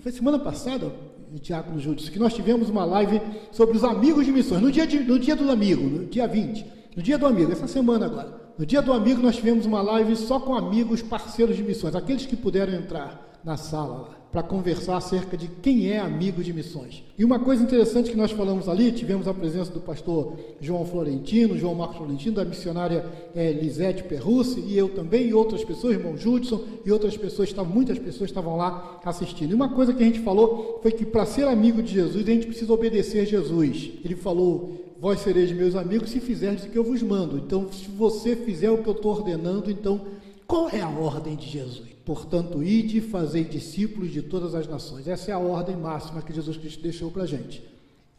foi 0.00 0.10
semana 0.10 0.38
passada, 0.38 0.90
o 1.34 1.38
Diácono 1.38 1.78
Júlio 1.78 1.98
disse 1.98 2.10
que 2.10 2.18
nós 2.18 2.32
tivemos 2.32 2.70
uma 2.70 2.84
live 2.84 3.20
sobre 3.52 3.76
os 3.76 3.84
amigos 3.84 4.24
de 4.24 4.32
missões, 4.32 4.62
no 4.62 4.72
dia, 4.72 4.86
de, 4.86 5.00
no 5.00 5.18
dia 5.18 5.36
do 5.36 5.50
amigo, 5.50 5.82
no 5.82 6.06
dia 6.06 6.26
20, 6.26 6.64
no 6.98 7.04
dia 7.04 7.16
do 7.16 7.26
amigo, 7.26 7.52
essa 7.52 7.68
semana 7.68 8.06
agora. 8.06 8.34
No 8.58 8.66
dia 8.66 8.82
do 8.82 8.92
amigo, 8.92 9.22
nós 9.22 9.36
tivemos 9.36 9.64
uma 9.64 9.80
live 9.80 10.16
só 10.16 10.40
com 10.40 10.56
amigos 10.56 11.00
parceiros 11.00 11.56
de 11.56 11.62
missões, 11.62 11.94
aqueles 11.94 12.26
que 12.26 12.34
puderam 12.34 12.74
entrar 12.74 13.38
na 13.44 13.56
sala 13.56 13.98
lá 13.98 14.18
para 14.32 14.42
conversar 14.42 14.96
acerca 14.96 15.36
de 15.36 15.46
quem 15.46 15.90
é 15.90 15.98
amigo 15.98 16.42
de 16.42 16.52
missões. 16.52 17.04
E 17.16 17.24
uma 17.24 17.38
coisa 17.38 17.62
interessante 17.62 18.10
que 18.10 18.16
nós 18.16 18.32
falamos 18.32 18.68
ali, 18.68 18.90
tivemos 18.90 19.28
a 19.28 19.32
presença 19.32 19.70
do 19.72 19.80
pastor 19.80 20.36
João 20.60 20.84
Florentino, 20.84 21.56
João 21.56 21.76
Marcos 21.76 21.98
Florentino, 21.98 22.34
da 22.34 22.44
missionária 22.44 23.06
é, 23.34 23.52
Lisete 23.52 24.02
Perrucci, 24.02 24.60
e 24.60 24.76
eu 24.76 24.88
também, 24.88 25.28
e 25.28 25.32
outras 25.34 25.64
pessoas, 25.64 25.94
irmão 25.94 26.16
Judson, 26.16 26.62
e 26.84 26.90
outras 26.90 27.16
pessoas, 27.16 27.48
estavam, 27.48 27.72
muitas 27.72 27.98
pessoas 27.98 28.28
estavam 28.28 28.56
lá 28.56 29.00
assistindo. 29.04 29.52
E 29.52 29.54
uma 29.54 29.68
coisa 29.68 29.94
que 29.94 30.02
a 30.02 30.06
gente 30.06 30.20
falou 30.20 30.80
foi 30.82 30.90
que 30.90 31.06
para 31.06 31.24
ser 31.24 31.46
amigo 31.46 31.80
de 31.80 31.94
Jesus, 31.94 32.28
a 32.28 32.30
gente 32.32 32.48
precisa 32.48 32.72
obedecer 32.72 33.24
Jesus. 33.24 33.92
Ele 34.04 34.16
falou, 34.16 34.87
vós 35.00 35.20
sereis 35.20 35.52
meus 35.52 35.74
amigos 35.74 36.10
se 36.10 36.20
fizerdes 36.20 36.64
o 36.64 36.70
que 36.70 36.78
eu 36.78 36.84
vos 36.84 37.02
mando. 37.02 37.38
Então, 37.38 37.70
se 37.72 37.88
você 37.88 38.34
fizer 38.34 38.70
o 38.70 38.82
que 38.82 38.88
eu 38.88 38.94
estou 38.94 39.12
ordenando, 39.16 39.70
então, 39.70 40.06
qual 40.46 40.68
é 40.68 40.80
a 40.80 40.88
ordem 40.88 41.36
de 41.36 41.46
Jesus? 41.48 41.88
Portanto, 42.04 42.62
ide 42.62 42.98
e 42.98 43.02
fazei 43.02 43.44
discípulos 43.44 44.10
de 44.10 44.22
todas 44.22 44.54
as 44.54 44.66
nações. 44.66 45.06
Essa 45.06 45.30
é 45.30 45.34
a 45.34 45.38
ordem 45.38 45.76
máxima 45.76 46.22
que 46.22 46.32
Jesus 46.32 46.56
Cristo 46.56 46.82
deixou 46.82 47.10
para 47.10 47.24
a 47.24 47.26
gente. 47.26 47.62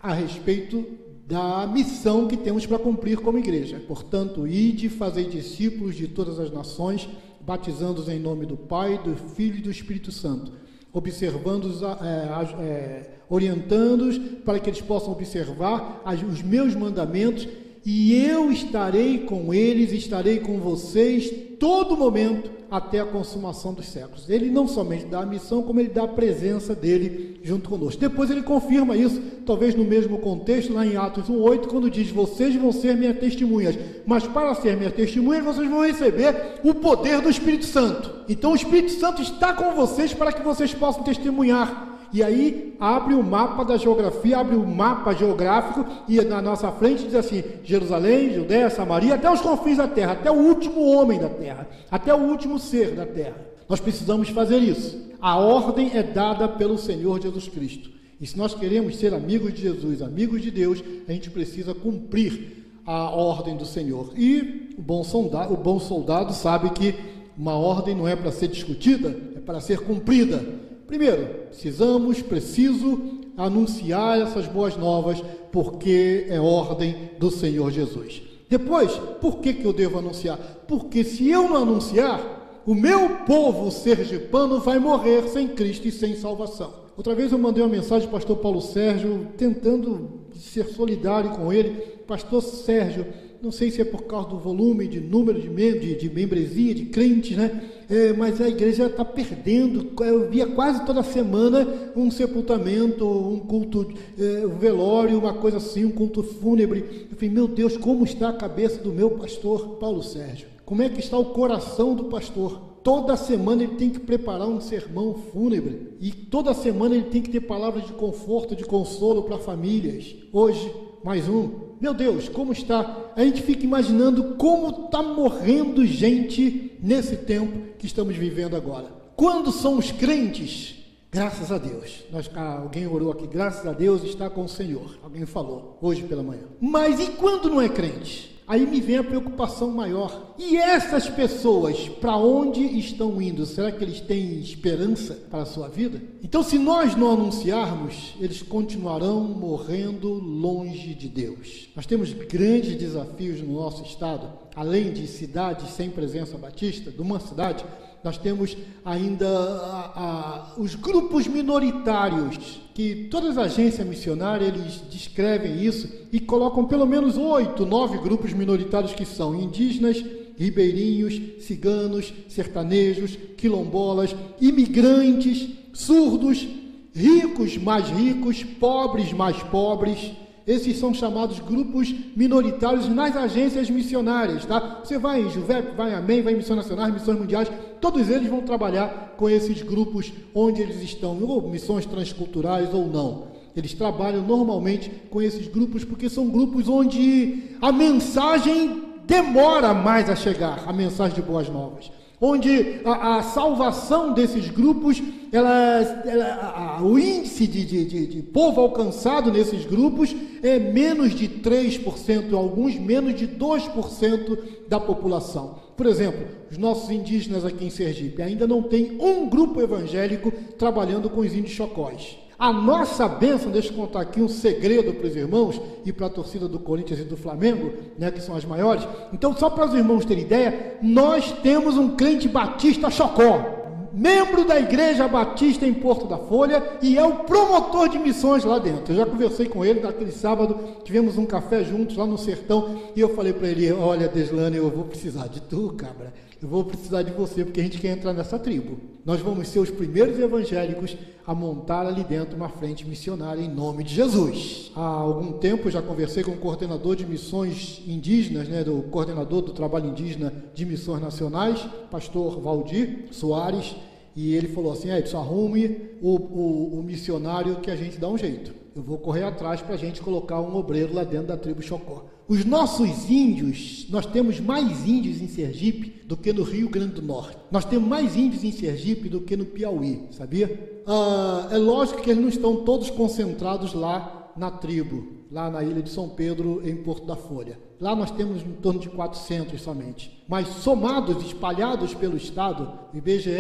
A 0.02 0.14
respeito 0.14 0.86
da 1.30 1.68
missão 1.68 2.28
que 2.28 2.38
temos 2.38 2.66
para 2.66 2.80
cumprir 2.80 3.18
como 3.18 3.38
igreja. 3.38 3.80
Portanto, 3.88 4.48
ide 4.48 4.88
e 4.88 4.90
fazei 4.90 5.26
discípulos 5.26 5.96
de 5.96 6.08
todas 6.08 6.40
as 6.40 6.52
nações, 6.52 7.08
batizando-os 7.42 8.10
em 8.10 8.20
nome 8.20 8.46
do 8.46 8.58
Pai, 8.58 8.98
do 9.04 9.16
Filho 9.16 9.58
e 9.58 9.62
do 9.62 9.70
Espírito 9.70 10.12
Santo, 10.12 10.52
observando-os, 10.92 11.82
é, 11.82 12.64
é, 12.64 13.10
orientando-os 13.30 14.18
para 14.44 14.60
que 14.60 14.70
eles 14.70 14.82
possam 14.82 15.12
observar 15.12 16.02
os 16.30 16.42
meus 16.42 16.76
mandamentos, 16.76 17.48
e 17.86 18.14
eu 18.14 18.52
estarei 18.52 19.20
com 19.20 19.54
eles, 19.54 19.92
estarei 19.92 20.40
com 20.40 20.60
vocês 20.60 21.32
todo 21.60 21.98
momento 21.98 22.59
até 22.70 23.00
a 23.00 23.06
consumação 23.06 23.74
dos 23.74 23.88
séculos. 23.88 24.30
Ele 24.30 24.50
não 24.50 24.68
somente 24.68 25.06
dá 25.06 25.22
a 25.22 25.26
missão, 25.26 25.64
como 25.64 25.80
ele 25.80 25.90
dá 25.90 26.04
a 26.04 26.08
presença 26.08 26.76
dele 26.76 27.40
junto 27.44 27.70
conosco. 27.70 28.00
Depois 28.00 28.30
ele 28.30 28.44
confirma 28.44 28.96
isso, 28.96 29.20
talvez 29.46 29.76
no 29.76 29.84
mesmo 29.84 30.20
contexto, 30.20 30.74
lá 30.74 30.86
em 30.86 30.96
Atos 30.96 31.30
1,8, 31.30 31.68
quando 31.68 31.90
diz: 31.90 32.10
Vocês 32.12 32.56
vão 32.56 32.72
ser 32.72 32.96
minhas 32.96 33.18
testemunhas, 33.18 33.78
mas 34.06 34.26
para 34.28 34.54
ser 34.56 34.78
minhas 34.78 34.94
testemunhas, 34.94 35.44
vocês 35.44 35.70
vão 35.70 35.86
receber 35.86 36.60
o 36.64 36.74
poder 36.74 37.22
do 37.22 37.30
Espírito 37.30 37.66
Santo. 37.66 38.12
Então 38.28 38.52
o 38.52 38.56
Espírito 38.56 38.92
Santo 38.92 39.22
está 39.22 39.54
com 39.54 39.74
vocês 39.76 40.14
para 40.14 40.32
que 40.32 40.44
vocês 40.44 40.74
possam 40.74 41.04
testemunhar 41.04 41.99
e 42.12 42.24
aí 42.24 42.76
abre 42.80 43.14
o 43.14 43.24
mapa 43.24 43.64
da 43.64 43.78
geografia, 43.78 44.40
abre 44.40 44.56
o 44.56 44.66
mapa 44.66 45.14
geográfico 45.14 45.86
e 46.08 46.20
na 46.22 46.42
nossa 46.42 46.72
frente 46.72 47.04
diz 47.04 47.16
assim: 47.16 47.44
Jerusalém, 47.64 48.34
Judéia, 48.34 48.70
Samaria, 48.70 49.16
até 49.16 49.30
os 49.32 49.42
confins 49.42 49.78
da 49.78 49.88
terra, 49.88 50.14
até 50.14 50.32
o 50.32 50.36
último 50.36 50.82
homem 50.86 51.20
da 51.20 51.30
terra, 51.30 51.68
até 51.90 52.14
o 52.14 52.18
último 52.18 52.58
ser 52.58 52.96
da 52.96 53.06
terra. 53.06 53.36
Nós 53.68 53.80
precisamos 53.80 54.30
fazer 54.30 54.58
isso. 54.58 55.10
A 55.22 55.38
ordem 55.38 55.92
é 55.96 56.02
dada 56.02 56.48
pelo 56.48 56.78
Senhor 56.78 57.22
Jesus 57.22 57.48
Cristo. 57.48 57.92
E 58.20 58.26
se 58.26 58.38
nós 58.38 58.54
queremos 58.54 58.98
ser 58.98 59.14
amigos 59.14 59.54
de 59.54 59.62
Jesus, 59.62 60.02
amigos 60.02 60.42
de 60.42 60.52
Deus, 60.52 60.84
a 61.08 61.12
gente 61.12 61.30
precisa 61.30 61.74
cumprir 61.74 62.60
a 62.86 63.12
ordem 63.12 63.56
do 63.56 63.66
Senhor. 63.66 64.12
E 64.18 64.74
o 64.78 64.82
bom 64.82 65.04
soldado, 65.04 65.54
o 65.54 65.58
bom 65.58 65.80
soldado 65.80 66.34
sabe 66.34 66.72
que 66.72 66.96
uma 67.38 67.54
ordem 67.54 67.96
não 67.96 68.08
é 68.08 68.16
para 68.16 68.32
ser 68.32 68.48
discutida, 68.48 69.16
é 69.36 69.40
para 69.40 69.62
ser 69.62 69.80
cumprida. 69.82 70.44
Primeiro, 70.90 71.28
precisamos, 71.50 72.20
preciso 72.20 73.00
anunciar 73.38 74.20
essas 74.20 74.48
boas 74.48 74.76
novas, 74.76 75.24
porque 75.52 76.26
é 76.28 76.40
ordem 76.40 77.12
do 77.20 77.30
Senhor 77.30 77.70
Jesus. 77.70 78.24
Depois, 78.50 78.92
por 79.22 79.38
que, 79.38 79.54
que 79.54 79.66
eu 79.66 79.72
devo 79.72 80.00
anunciar? 80.00 80.40
Porque 80.68 81.04
se 81.04 81.30
eu 81.30 81.48
não 81.48 81.58
anunciar, 81.58 82.62
o 82.66 82.74
meu 82.74 83.18
povo 83.28 83.70
sergipano 83.70 84.60
vai 84.60 84.80
morrer 84.80 85.30
sem 85.30 85.50
Cristo 85.50 85.88
e 85.88 85.92
sem 85.92 86.16
salvação. 86.16 86.74
Outra 86.98 87.14
vez 87.14 87.32
eu 87.32 87.38
mandei 87.38 87.62
uma 87.62 87.70
mensagem 87.70 88.08
ao 88.08 88.12
pastor 88.12 88.38
Paulo 88.38 88.60
Sérgio, 88.60 89.28
tentando 89.38 90.22
ser 90.34 90.66
solidário 90.70 91.30
com 91.38 91.54
ele. 91.54 91.82
Pastor 92.08 92.42
Sérgio, 92.42 93.06
não 93.42 93.52
sei 93.52 93.72
se 93.72 93.80
é 93.80 93.86
por 93.86 94.04
causa 94.04 94.30
do 94.30 94.38
volume 94.38 94.88
de 94.88 95.00
número 95.00 95.40
de, 95.40 95.50
mem 95.50 95.80
de, 95.80 95.96
de 95.96 96.10
membresia, 96.10 96.76
de 96.76 96.86
crentes, 96.86 97.38
né? 97.38 97.70
É, 97.90 98.14
mas 98.14 98.40
a 98.42 98.50
igreja 98.50 98.88
está 98.88 99.06
perdendo. 99.06 99.92
Eu 100.04 100.30
via 100.30 100.46
quase 100.46 100.86
toda 100.86 101.02
semana 101.02 101.66
um 101.96 102.12
sepultamento, 102.12 103.08
um 103.08 103.40
culto, 103.40 103.92
é, 104.18 104.46
um 104.46 104.58
velório, 104.58 105.18
uma 105.18 105.34
coisa 105.34 105.58
assim, 105.58 105.86
um 105.86 105.92
culto 105.92 106.22
fúnebre. 106.22 107.08
Eu 107.10 107.16
falei, 107.16 107.30
meu 107.30 107.48
Deus, 107.48 107.78
como 107.78 108.04
está 108.04 108.30
a 108.30 108.34
cabeça 108.34 108.82
do 108.84 108.92
meu 108.92 109.12
pastor 109.12 109.78
Paulo 109.78 110.04
Sérgio? 110.04 110.48
Como 110.66 110.82
é 110.82 110.90
que 110.90 111.00
está 111.00 111.18
o 111.18 111.26
coração 111.26 111.96
do 111.96 112.06
pastor? 112.06 112.70
Toda 112.84 113.18
semana 113.18 113.64
ele 113.64 113.76
tem 113.76 113.90
que 113.90 114.00
preparar 114.00 114.48
um 114.48 114.62
sermão 114.62 115.14
fúnebre 115.14 115.94
e 116.00 116.12
toda 116.12 116.54
semana 116.54 116.96
ele 116.96 117.06
tem 117.06 117.22
que 117.22 117.30
ter 117.30 117.42
palavras 117.42 117.86
de 117.86 117.94
conforto, 117.94 118.56
de 118.56 118.64
consolo 118.64 119.24
para 119.24 119.38
famílias. 119.38 120.16
Hoje, 120.32 120.72
mais 121.04 121.28
um. 121.28 121.70
Meu 121.80 121.94
Deus, 121.94 122.28
como 122.28 122.52
está? 122.52 123.12
A 123.16 123.24
gente 123.24 123.42
fica 123.42 123.64
imaginando 123.64 124.36
como 124.36 124.86
está 124.86 125.02
morrendo 125.02 125.86
gente 125.86 126.78
nesse 126.82 127.16
tempo 127.18 127.74
que 127.78 127.86
estamos 127.86 128.16
vivendo 128.16 128.56
agora. 128.56 128.88
Quando 129.16 129.52
são 129.52 129.78
os 129.78 129.92
crentes, 129.92 130.76
graças 131.12 131.52
a 131.52 131.58
Deus, 131.58 132.04
nós, 132.12 132.30
ah, 132.36 132.60
alguém 132.60 132.88
orou 132.88 133.12
aqui, 133.12 133.28
graças 133.28 133.66
a 133.66 133.74
Deus 133.74 134.04
está 134.04 134.30
com 134.30 134.44
o 134.44 134.50
Senhor. 134.50 134.98
Alguém 135.04 135.26
falou 135.26 135.78
hoje 135.82 136.04
pela 136.04 136.24
manhã. 136.24 136.44
Mas 136.60 137.00
e 137.00 137.08
quando 137.12 137.50
não 137.50 137.62
é 137.62 137.70
crente? 137.70 138.39
Aí 138.50 138.66
me 138.66 138.82
vem 138.82 138.98
a 138.98 139.04
preocupação 139.04 139.70
maior. 139.70 140.34
E 140.36 140.58
essas 140.58 141.08
pessoas, 141.08 141.88
para 141.88 142.18
onde 142.18 142.64
estão 142.80 143.22
indo? 143.22 143.46
Será 143.46 143.72
que 143.72 143.84
eles 143.84 144.02
têm 144.02 144.40
esperança 144.40 145.14
para 145.30 145.44
a 145.44 145.46
sua 145.46 145.68
vida? 145.68 146.02
Então, 146.24 146.42
se 146.42 146.58
nós 146.58 146.96
não 146.96 147.12
anunciarmos, 147.12 148.16
eles 148.20 148.42
continuarão 148.42 149.22
morrendo 149.22 150.12
longe 150.12 150.96
de 150.96 151.08
Deus. 151.08 151.70
Nós 151.76 151.86
temos 151.86 152.12
grandes 152.12 152.76
desafios 152.76 153.40
no 153.40 153.54
nosso 153.54 153.84
estado, 153.84 154.28
além 154.56 154.94
de 154.94 155.06
cidades 155.06 155.70
sem 155.70 155.92
presença 155.92 156.36
batista, 156.36 156.90
de 156.90 157.02
uma 157.04 157.20
cidade, 157.20 157.64
nós 158.04 158.18
temos 158.18 158.56
ainda 158.84 159.28
a, 159.28 159.92
a, 159.96 160.54
os 160.58 160.76
grupos 160.76 161.28
minoritários, 161.28 162.62
que 162.74 163.08
todas 163.12 163.38
as 163.38 163.54
agências 163.54 163.86
missionárias 163.86 164.54
eles 164.54 164.82
descrevem 164.90 165.64
isso 165.64 165.90
e 166.12 166.20
colocam 166.20 166.66
pelo 166.66 166.86
menos 166.86 167.18
oito, 167.18 167.66
nove 167.66 167.98
grupos 167.98 168.32
minoritários 168.32 168.94
que 168.94 169.06
são 169.06 169.36
indígenas, 169.36 170.04
ribeirinhos, 170.38 171.44
ciganos, 171.44 172.14
sertanejos, 172.30 173.18
quilombolas, 173.36 174.16
imigrantes, 174.40 175.50
surdos, 175.74 176.48
ricos 176.94 177.58
mais 177.58 177.90
ricos, 177.90 178.44
pobres 178.44 179.12
mais 179.12 179.42
pobres. 179.44 180.12
Esses 180.50 180.80
são 180.80 180.92
chamados 180.92 181.40
grupos 181.40 181.94
minoritários 182.16 182.90
nas 182.90 183.16
agências 183.16 183.70
missionárias, 183.70 184.46
tá? 184.46 184.80
Você 184.84 184.98
vai 184.98 185.22
em 185.22 185.30
Juvep, 185.30 185.76
vai 185.78 185.92
em 185.92 185.94
Amém, 185.94 186.24
vai 186.24 186.34
em 186.34 186.38
Missões 186.38 186.58
Nacionais, 186.58 186.92
Missões 186.92 187.20
Mundiais, 187.20 187.52
todos 187.80 188.10
eles 188.10 188.28
vão 188.28 188.42
trabalhar 188.42 189.14
com 189.16 189.30
esses 189.30 189.62
grupos 189.62 190.12
onde 190.34 190.60
eles 190.64 190.82
estão, 190.82 191.22
ou 191.22 191.48
missões 191.48 191.86
transculturais 191.86 192.74
ou 192.74 192.88
não. 192.88 193.28
Eles 193.56 193.76
trabalham 193.76 194.26
normalmente 194.26 194.90
com 195.12 195.22
esses 195.22 195.48
grupos 195.48 195.84
porque 195.84 196.10
são 196.10 196.28
grupos 196.28 196.68
onde 196.68 197.44
a 197.62 197.72
mensagem 197.72 198.86
demora 199.06 199.72
mais 199.72 200.10
a 200.10 200.16
chegar, 200.16 200.64
a 200.66 200.74
mensagem 200.74 201.14
de 201.14 201.22
boas 201.22 201.48
novas 201.48 201.92
onde 202.22 202.82
a, 202.84 203.18
a, 203.18 203.24
salvação 203.24 204.14
desses 204.14 204.50
grupos, 204.50 205.02
ela, 205.32 205.82
ela, 206.06 206.78
a, 206.78 206.84
o 206.84 207.00
índice 207.00 207.19
de, 207.48 207.66
de, 207.66 207.86
de, 207.86 208.08
de, 208.08 208.22
povo 208.22 208.62
alcançado 208.62 209.32
nesses 209.32 209.66
grupos 209.66 210.16
é 210.42 210.58
menos 210.60 211.14
de 211.14 211.28
3%, 211.28 212.34
alguns 212.34 212.76
menos 212.76 213.16
de 213.16 213.28
2% 213.28 214.38
da 214.68 214.80
população. 214.80 215.60
Por 215.76 215.86
exemplo, 215.86 216.28
os 216.52 216.58
nossos 216.58 216.90
indígenas 216.90 217.46
aqui 217.46 217.66
em 217.66 217.70
Sergipe 217.70 218.22
ainda 218.22 218.46
não 218.46 218.62
tem 218.62 218.98
um 219.00 219.30
grupo 219.30 219.62
evangélico 219.62 220.32
trabalhando 220.58 221.10
com 221.10 221.22
os 221.22 221.34
índios 221.34 221.54
chocóis. 221.54 222.18
A 222.40 222.54
nossa 222.54 223.06
bênção, 223.06 223.52
deixa 223.52 223.68
eu 223.70 223.76
contar 223.76 224.00
aqui 224.00 224.22
um 224.22 224.30
segredo 224.30 224.94
para 224.94 225.08
os 225.08 225.16
irmãos 225.16 225.62
e 225.86 225.92
para 225.92 226.08
a 226.08 226.10
torcida 226.10 226.48
do 226.48 226.58
Corinthians 226.58 227.02
e 227.02 227.04
do 227.04 227.18
Flamengo, 227.18 227.74
né, 227.98 228.10
que 228.12 228.22
são 228.22 228.34
as 228.34 228.46
maiores. 228.46 228.88
Então, 229.12 229.36
só 229.36 229.50
para 229.50 229.66
os 229.66 229.74
irmãos 229.74 230.06
terem 230.06 230.24
ideia, 230.24 230.78
nós 230.82 231.34
temos 231.44 231.78
um 231.78 231.98
crente 231.98 232.30
batista 232.30 232.90
chocó, 232.90 233.59
membro 233.92 234.46
da 234.46 234.60
Igreja 234.60 235.08
Batista 235.08 235.66
em 235.66 235.74
Porto 235.74 236.08
da 236.08 236.18
Folha 236.18 236.64
e 236.82 236.98
é 236.98 237.06
o 237.06 237.24
promotor 237.24 237.90
de 237.90 238.00
missões 238.00 238.44
lá 238.44 238.60
dentro. 238.60 238.94
Eu 238.94 238.98
já 238.98 239.06
conversei 239.06 239.48
com 239.48 239.66
ele 239.66 239.80
naquele 239.80 240.12
sábado, 240.12 240.58
tivemos 240.84 241.18
um 241.18 241.26
café 241.26 241.64
juntos 241.64 241.98
lá 241.98 242.06
no 242.06 242.18
sertão 242.18 242.80
e 242.96 243.02
eu 243.02 243.16
falei 243.16 243.34
para 243.34 243.48
ele: 243.48 243.72
Olha, 243.72 244.08
Deslane, 244.08 244.58
eu 244.58 244.70
vou 244.70 244.86
precisar 244.86 245.28
de 245.28 245.42
tu, 245.42 245.74
cabra. 245.78 246.14
Eu 246.42 246.48
vou 246.48 246.64
precisar 246.64 247.02
de 247.02 247.12
você 247.12 247.44
porque 247.44 247.60
a 247.60 247.64
gente 247.64 247.80
quer 247.80 247.90
entrar 247.90 248.14
nessa 248.14 248.40
tribo. 248.40 248.80
Nós 249.06 249.20
vamos 249.20 249.50
ser 249.50 249.60
os 249.60 249.70
primeiros 249.70 250.18
evangélicos 250.18 250.96
a 251.28 251.36
montar 251.36 251.86
ali 251.86 252.02
dentro 252.02 252.38
uma 252.38 252.48
frente 252.48 252.88
missionária 252.88 253.42
em 253.42 253.54
nome 253.54 253.84
de 253.84 253.94
Jesus. 253.94 254.72
Há 254.74 254.82
algum 254.82 255.34
tempo 255.34 255.70
já 255.70 255.82
conversei 255.82 256.24
com 256.24 256.32
o 256.32 256.38
coordenador 256.38 256.96
de 256.96 257.06
missões 257.06 257.84
indígenas, 257.86 258.48
né, 258.48 258.64
do 258.64 258.84
coordenador 258.84 259.42
do 259.42 259.52
trabalho 259.52 259.90
indígena 259.90 260.34
de 260.54 260.66
missões 260.66 261.02
nacionais, 261.02 261.60
pastor 261.92 262.40
Valdir 262.40 263.08
Soares, 263.12 263.76
e 264.16 264.34
ele 264.34 264.48
falou 264.48 264.72
assim: 264.72 264.90
Edson, 264.92 265.18
arrume 265.18 265.90
o, 266.02 266.16
o, 266.16 266.80
o 266.80 266.84
missionário 266.84 267.58
que 267.58 267.70
a 267.70 267.76
gente 267.76 267.98
dá 267.98 268.08
um 268.08 268.18
jeito. 268.18 268.54
Eu 268.74 268.82
vou 268.82 268.98
correr 268.98 269.24
atrás 269.24 269.62
para 269.62 269.76
a 269.76 269.78
gente 269.78 270.00
colocar 270.00 270.40
um 270.40 270.56
obreiro 270.56 270.94
lá 270.94 271.04
dentro 271.04 271.28
da 271.28 271.36
tribo 271.36 271.62
Chocó. 271.62 272.06
Os 272.30 272.46
nossos 272.46 273.10
índios, 273.10 273.88
nós 273.90 274.06
temos 274.06 274.40
mais 274.40 274.88
índios 274.88 275.20
em 275.20 275.28
Sergipe 275.28 276.06
do 276.06 276.16
que 276.16 276.32
no 276.32 276.44
Rio 276.44 276.70
Grande 276.70 276.94
do 276.94 277.02
Norte. 277.02 277.36
Nós 277.50 277.66
temos 277.66 277.90
mais 277.90 278.16
índios 278.16 278.44
em 278.44 278.52
Sergipe 278.52 279.10
do 279.10 279.22
que 279.22 279.36
no 279.36 279.46
Piauí, 279.46 280.06
sabia? 280.12 280.84
Ah, 280.86 281.48
é 281.52 281.58
lógico 281.58 282.04
que 282.04 282.12
eles 282.12 282.22
não 282.22 282.30
estão 282.30 282.58
todos 282.58 282.92
concentrados 282.92 283.74
lá 283.74 284.32
na 284.38 284.52
tribo, 284.52 285.08
lá 285.32 285.50
na 285.50 285.64
ilha 285.64 285.82
de 285.82 285.90
São 285.90 286.08
Pedro, 286.08 286.62
em 286.64 286.76
Porto 286.76 287.08
da 287.08 287.16
Folha. 287.16 287.58
Lá 287.80 287.96
nós 287.96 288.12
temos 288.12 288.42
em 288.42 288.52
torno 288.54 288.80
de 288.80 288.90
400 288.90 289.62
somente. 289.62 290.24
Mas 290.28 290.48
somados, 290.48 291.24
espalhados 291.24 291.94
pelo 291.94 292.18
Estado, 292.18 292.72
o 292.94 292.98
IBGE 292.98 293.32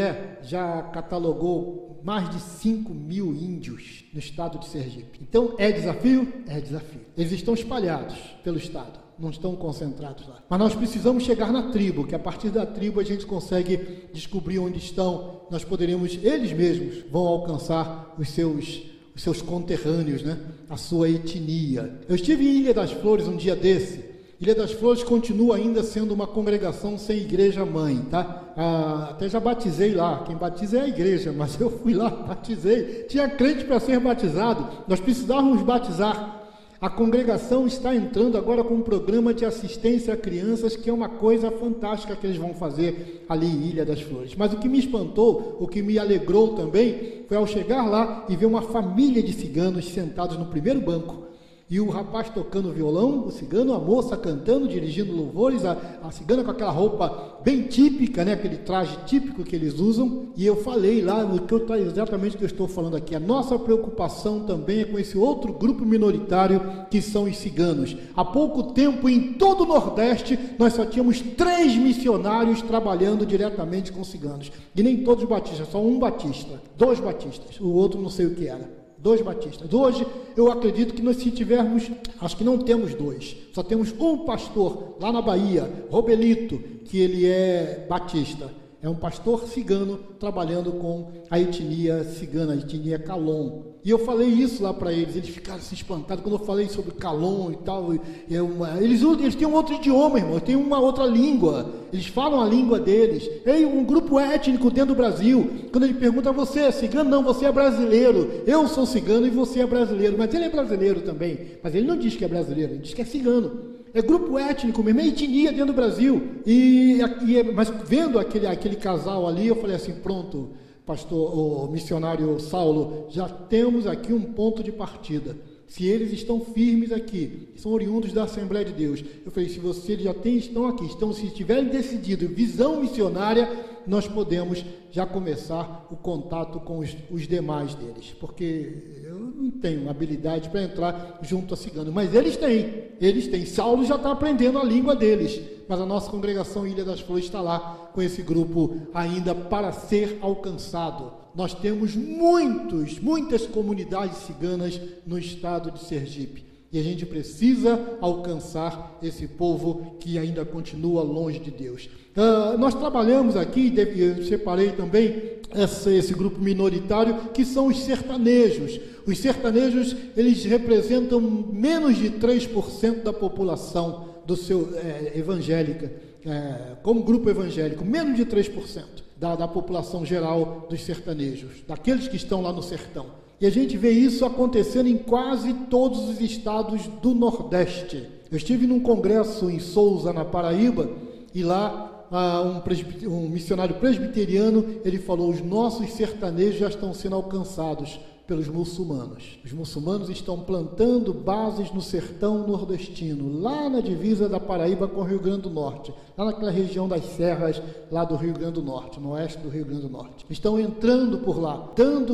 já 0.43 0.81
catalogou 0.83 1.99
mais 2.03 2.29
de 2.29 2.39
5 2.39 2.93
mil 2.93 3.35
índios 3.35 4.05
no 4.13 4.19
estado 4.19 4.57
de 4.57 4.67
Sergipe. 4.67 5.19
Então, 5.21 5.55
é 5.57 5.69
desafio? 5.71 6.31
É 6.47 6.61
desafio. 6.61 7.01
Eles 7.17 7.33
estão 7.33 7.53
espalhados 7.53 8.15
pelo 8.41 8.57
Estado, 8.57 8.97
não 9.19 9.29
estão 9.29 9.55
concentrados 9.57 10.25
lá. 10.25 10.41
Mas 10.49 10.59
nós 10.59 10.73
precisamos 10.73 11.23
chegar 11.23 11.51
na 11.51 11.71
tribo, 11.71 12.07
que 12.07 12.15
a 12.15 12.19
partir 12.19 12.49
da 12.49 12.65
tribo 12.65 13.01
a 13.01 13.03
gente 13.03 13.25
consegue 13.25 14.07
descobrir 14.13 14.59
onde 14.59 14.77
estão. 14.77 15.41
Nós 15.51 15.65
poderemos, 15.65 16.17
eles 16.23 16.53
mesmos 16.53 17.03
vão 17.11 17.27
alcançar 17.27 18.15
os 18.17 18.29
seus 18.29 18.87
os 19.15 19.23
seus 19.23 19.41
conterrâneos, 19.41 20.23
né? 20.23 20.39
A 20.69 20.77
sua 20.77 21.09
etnia. 21.09 21.99
Eu 22.07 22.15
estive 22.15 22.47
em 22.47 22.61
Ilha 22.61 22.73
das 22.73 22.93
Flores 22.93 23.27
um 23.27 23.35
dia 23.35 23.53
desse 23.53 24.08
Ilha 24.41 24.55
das 24.55 24.71
Flores 24.71 25.03
continua 25.03 25.57
ainda 25.57 25.83
sendo 25.83 26.13
uma 26.13 26.25
congregação 26.25 26.97
sem 26.97 27.17
igreja 27.17 27.65
mãe, 27.65 27.97
tá? 28.09 28.53
Ah, 28.55 29.09
até 29.11 29.27
já 29.27 29.37
batizei 29.37 29.93
lá. 29.93 30.23
Quem 30.25 30.37
batiza 30.37 30.77
é 30.77 30.81
a 30.83 30.87
igreja, 30.87 31.33
mas 31.33 31.59
eu 31.59 31.69
fui 31.69 31.93
lá, 31.93 32.09
batizei. 32.09 33.03
Tinha 33.09 33.27
crente 33.27 33.65
para 33.65 33.81
ser 33.81 33.99
batizado. 33.99 34.65
Nós 34.87 35.01
precisávamos 35.01 35.61
batizar. 35.61 36.37
A 36.79 36.89
congregação 36.89 37.67
está 37.67 37.93
entrando 37.93 38.37
agora 38.37 38.63
com 38.63 38.75
um 38.75 38.81
programa 38.81 39.33
de 39.33 39.43
assistência 39.43 40.13
a 40.13 40.17
crianças, 40.17 40.77
que 40.77 40.89
é 40.89 40.93
uma 40.93 41.09
coisa 41.09 41.51
fantástica 41.51 42.15
que 42.15 42.25
eles 42.25 42.37
vão 42.37 42.53
fazer 42.53 43.25
ali 43.27 43.45
em 43.45 43.67
Ilha 43.67 43.85
das 43.85 43.99
Flores. 43.99 44.35
Mas 44.37 44.53
o 44.53 44.57
que 44.57 44.69
me 44.69 44.79
espantou, 44.79 45.57
o 45.59 45.67
que 45.67 45.81
me 45.81 45.99
alegrou 45.99 46.55
também, 46.55 47.25
foi 47.27 47.35
ao 47.35 47.45
chegar 47.45 47.85
lá 47.85 48.25
e 48.29 48.37
ver 48.37 48.45
uma 48.45 48.61
família 48.61 49.21
de 49.21 49.33
ciganos 49.33 49.89
sentados 49.89 50.37
no 50.37 50.45
primeiro 50.45 50.79
banco 50.79 51.28
e 51.69 51.79
o 51.79 51.87
rapaz 51.87 52.29
tocando 52.29 52.73
violão, 52.73 53.27
o 53.27 53.31
cigano, 53.31 53.75
a 53.75 53.79
moça 53.79 54.17
cantando, 54.17 54.67
dirigindo 54.67 55.15
louvores, 55.15 55.63
a, 55.63 55.77
a 56.01 56.09
cigana 56.09 56.43
com 56.43 56.49
aquela 56.49 56.71
roupa 56.71 57.37
bem 57.43 57.63
típica, 57.63 58.25
né, 58.25 58.33
aquele 58.33 58.57
traje 58.57 58.97
típico 59.05 59.43
que 59.43 59.55
eles 59.55 59.79
usam. 59.79 60.29
E 60.35 60.43
eu 60.43 60.55
falei 60.55 60.99
lá, 60.99 61.23
o 61.23 61.41
que 61.41 61.53
eu, 61.53 61.75
exatamente 61.75 62.35
o 62.35 62.39
que 62.39 62.43
eu 62.43 62.49
estou 62.49 62.67
falando 62.67 62.97
aqui. 62.97 63.13
A 63.13 63.19
nossa 63.19 63.59
preocupação 63.59 64.45
também 64.45 64.79
é 64.79 64.85
com 64.85 64.97
esse 64.97 65.15
outro 65.15 65.53
grupo 65.53 65.85
minoritário 65.85 66.59
que 66.89 67.03
são 67.03 67.25
os 67.25 67.37
ciganos. 67.37 67.95
Há 68.15 68.25
pouco 68.25 68.73
tempo, 68.73 69.07
em 69.07 69.33
todo 69.33 69.63
o 69.63 69.67
Nordeste, 69.67 70.39
nós 70.57 70.73
só 70.73 70.85
tínhamos 70.85 71.21
três 71.21 71.75
missionários 71.75 72.63
trabalhando 72.63 73.27
diretamente 73.27 73.91
com 73.91 74.03
ciganos. 74.03 74.51
E 74.75 74.81
nem 74.81 75.03
todos 75.03 75.23
batistas, 75.25 75.67
só 75.67 75.79
um 75.79 75.99
batista, 75.99 76.59
dois 76.75 76.99
batistas, 76.99 77.59
o 77.59 77.69
outro 77.69 78.01
não 78.01 78.09
sei 78.09 78.25
o 78.25 78.33
que 78.33 78.47
era 78.47 78.78
dois 79.01 79.21
batistas. 79.21 79.71
Hoje, 79.73 80.05
eu 80.35 80.51
acredito 80.51 80.93
que 80.93 81.01
nós, 81.01 81.17
se 81.17 81.31
tivermos, 81.31 81.89
acho 82.19 82.37
que 82.37 82.43
não 82.43 82.57
temos 82.57 82.93
dois, 82.93 83.35
só 83.53 83.63
temos 83.63 83.93
um 83.99 84.19
pastor 84.19 84.95
lá 84.99 85.11
na 85.11 85.21
Bahia, 85.21 85.85
Robelito, 85.89 86.59
que 86.85 86.99
ele 86.99 87.25
é 87.25 87.85
batista. 87.89 88.51
É 88.81 88.87
um 88.87 88.95
pastor 88.95 89.45
cigano 89.45 89.99
trabalhando 90.17 90.71
com 90.71 91.11
a 91.29 91.37
etnia 91.37 92.01
cigana, 92.05 92.53
a 92.53 92.55
etnia 92.55 92.97
Calon. 92.97 93.63
E 93.83 93.89
eu 93.89 93.99
falei 93.99 94.27
isso 94.29 94.63
lá 94.63 94.73
para 94.73 94.93
eles, 94.93 95.17
eles 95.17 95.29
ficaram 95.29 95.59
se 95.59 95.73
espantados 95.73 96.23
quando 96.23 96.39
eu 96.39 96.45
falei 96.45 96.69
sobre 96.69 96.93
Calon 96.93 97.51
e 97.51 97.57
tal. 97.57 97.89
É 98.31 98.41
uma, 98.41 98.81
eles, 98.81 99.01
eles 99.01 99.35
têm 99.35 99.45
um 99.45 99.53
outro 99.53 99.75
idioma, 99.75 100.17
irmão, 100.17 100.35
eles 100.35 100.43
têm 100.43 100.55
uma 100.55 100.79
outra 100.79 101.05
língua, 101.05 101.69
eles 101.91 102.07
falam 102.07 102.41
a 102.41 102.47
língua 102.47 102.79
deles. 102.79 103.29
É 103.45 103.57
um 103.67 103.83
grupo 103.83 104.17
étnico 104.17 104.71
dentro 104.71 104.93
do 104.93 104.97
Brasil. 104.97 105.49
Quando 105.73 105.83
ele 105.83 105.95
pergunta, 105.95 106.31
você 106.31 106.61
é 106.61 106.71
cigano? 106.71 107.09
Não, 107.09 107.21
você 107.21 107.45
é 107.45 107.51
brasileiro. 107.51 108.43
Eu 108.47 108.65
sou 108.69 108.85
cigano 108.85 109.27
e 109.27 109.29
você 109.29 109.59
é 109.59 109.67
brasileiro. 109.67 110.15
Mas 110.17 110.33
ele 110.33 110.45
é 110.45 110.49
brasileiro 110.49 111.01
também. 111.01 111.57
Mas 111.61 111.75
ele 111.75 111.85
não 111.85 111.97
diz 111.97 112.15
que 112.15 112.23
é 112.23 112.29
brasileiro, 112.29 112.73
ele 112.73 112.81
diz 112.81 112.93
que 112.93 113.01
é 113.01 113.05
cigano 113.05 113.78
é 113.93 114.01
grupo 114.01 114.37
étnico 114.37 114.83
mesmo, 114.83 114.99
é 114.99 115.07
etnia 115.07 115.51
dentro 115.51 115.67
do 115.67 115.73
Brasil. 115.73 116.21
E, 116.45 116.99
e, 117.25 117.37
é, 117.37 117.43
mas 117.43 117.69
vendo 117.85 118.19
aquele, 118.19 118.47
aquele 118.47 118.75
casal 118.75 119.27
ali, 119.27 119.47
eu 119.47 119.55
falei 119.55 119.75
assim: 119.75 119.93
pronto, 119.93 120.49
pastor, 120.85 121.37
o 121.37 121.71
missionário 121.71 122.39
Saulo, 122.39 123.07
já 123.09 123.27
temos 123.27 123.87
aqui 123.87 124.13
um 124.13 124.21
ponto 124.21 124.63
de 124.63 124.71
partida. 124.71 125.35
Se 125.67 125.85
eles 125.85 126.11
estão 126.11 126.41
firmes 126.41 126.91
aqui, 126.91 127.49
são 127.55 127.71
oriundos 127.71 128.11
da 128.11 128.23
Assembleia 128.23 128.65
de 128.65 128.73
Deus. 128.73 129.03
Eu 129.23 129.31
falei, 129.31 129.47
se 129.47 129.59
vocês 129.59 130.01
já 130.01 130.15
têm, 130.15 130.37
estão 130.37 130.65
aqui, 130.65 130.83
estão, 130.85 131.13
se 131.13 131.29
tiverem 131.29 131.65
decidido 131.65 132.27
visão 132.27 132.81
missionária, 132.81 133.47
nós 133.85 134.07
podemos 134.07 134.65
já 134.91 135.05
começar 135.05 135.87
o 135.91 135.95
contato 135.95 136.59
com 136.59 136.79
os, 136.79 136.97
os 137.11 137.27
demais 137.27 137.75
deles. 137.75 138.15
Porque 138.19 139.08
não 139.39 139.49
tenho 139.49 139.89
habilidade 139.89 140.49
para 140.49 140.63
entrar 140.63 141.19
junto 141.21 141.53
a 141.53 141.57
cigano, 141.57 141.91
mas 141.91 142.13
eles 142.13 142.35
têm, 142.35 142.83
eles 142.99 143.27
têm. 143.27 143.45
Saulo 143.45 143.85
já 143.85 143.95
está 143.95 144.11
aprendendo 144.11 144.59
a 144.59 144.63
língua 144.63 144.95
deles, 144.95 145.41
mas 145.67 145.79
a 145.79 145.85
nossa 145.85 146.11
congregação 146.11 146.67
Ilha 146.67 146.83
das 146.83 146.99
Flores 146.99 147.25
está 147.25 147.41
lá 147.41 147.89
com 147.93 148.01
esse 148.01 148.21
grupo 148.21 148.77
ainda 148.93 149.33
para 149.33 149.71
ser 149.71 150.17
alcançado. 150.21 151.13
Nós 151.33 151.53
temos 151.53 151.95
muitos, 151.95 152.99
muitas 152.99 153.45
comunidades 153.45 154.17
ciganas 154.17 154.79
no 155.05 155.17
estado 155.17 155.71
de 155.71 155.79
Sergipe. 155.79 156.49
E 156.71 156.79
a 156.79 156.83
gente 156.83 157.05
precisa 157.05 157.97
alcançar 157.99 158.99
esse 159.01 159.27
povo 159.27 159.95
que 159.99 160.19
ainda 160.19 160.45
continua 160.45 161.01
longe 161.01 161.39
de 161.39 161.49
Deus. 161.49 161.89
Uh, 162.15 162.57
nós 162.59 162.75
trabalhamos 162.75 163.35
aqui, 163.35 163.73
eu 163.95 164.23
separei 164.23 164.71
também 164.73 165.39
esse, 165.55 165.95
esse, 165.95 166.13
grupo 166.13 166.39
minoritário, 166.39 167.31
que 167.33 167.43
são 167.43 167.67
os 167.67 167.79
sertanejos. 167.79 168.79
Os 169.09 169.17
sertanejos, 169.17 169.95
eles 170.15 170.45
representam 170.45 171.19
menos 171.19 171.97
de 171.97 172.11
3% 172.11 173.01
da 173.01 173.11
população 173.11 174.05
do 174.23 174.35
seu 174.35 174.69
é, 174.75 175.17
evangélica, 175.17 175.91
é, 176.23 176.75
como 176.83 177.01
grupo 177.01 177.27
evangélico, 177.27 177.83
menos 177.83 178.15
de 178.15 178.23
3% 178.23 178.83
da, 179.17 179.35
da 179.35 179.47
população 179.47 180.05
geral 180.05 180.67
dos 180.69 180.81
sertanejos, 180.81 181.63
daqueles 181.67 182.07
que 182.07 182.17
estão 182.17 182.43
lá 182.43 182.53
no 182.53 182.61
sertão. 182.61 183.07
E 183.41 183.47
a 183.47 183.49
gente 183.49 183.75
vê 183.77 183.89
isso 183.89 184.23
acontecendo 184.25 184.87
em 184.87 184.97
quase 184.97 185.55
todos 185.71 186.07
os 186.07 186.21
estados 186.21 186.85
do 187.01 187.15
Nordeste. 187.15 188.07
Eu 188.29 188.37
estive 188.37 188.67
num 188.67 188.79
congresso 188.79 189.49
em 189.49 189.57
Souza, 189.57 190.13
na 190.13 190.23
Paraíba, 190.23 190.87
e 191.33 191.41
lá 191.41 192.05
ah, 192.11 192.41
um, 192.43 193.09
um 193.09 193.29
missionário 193.29 193.73
presbiteriano 193.75 194.65
ele 194.85 194.99
falou: 194.99 195.31
os 195.31 195.41
nossos 195.41 195.89
sertanejos 195.93 196.59
já 196.59 196.67
estão 196.67 196.93
sendo 196.93 197.15
alcançados 197.15 197.99
pelos 198.29 198.47
muçulmanos. 198.47 199.39
Os 199.43 199.51
muçulmanos 199.51 200.07
estão 200.07 200.39
plantando 200.39 201.11
bases 201.11 201.73
no 201.73 201.81
sertão 201.81 202.47
nordestino, 202.47 203.41
lá 203.41 203.67
na 203.67 203.81
divisa 203.81 204.29
da 204.29 204.39
Paraíba 204.39 204.87
com 204.87 205.01
o 205.01 205.03
Rio 205.03 205.19
Grande 205.19 205.41
do 205.41 205.49
Norte, 205.49 205.91
lá 206.15 206.25
naquela 206.25 206.51
região 206.51 206.87
das 206.87 207.03
serras 207.05 207.59
lá 207.91 208.05
do 208.05 208.15
Rio 208.15 208.33
Grande 208.33 208.53
do 208.53 208.61
Norte, 208.61 208.99
no 208.99 209.13
oeste 209.13 209.39
do 209.39 209.49
Rio 209.49 209.65
Grande 209.65 209.81
do 209.81 209.89
Norte. 209.89 210.27
Estão 210.29 210.59
entrando 210.59 211.17
por 211.17 211.41
lá, 211.41 211.71
dando 211.75 212.13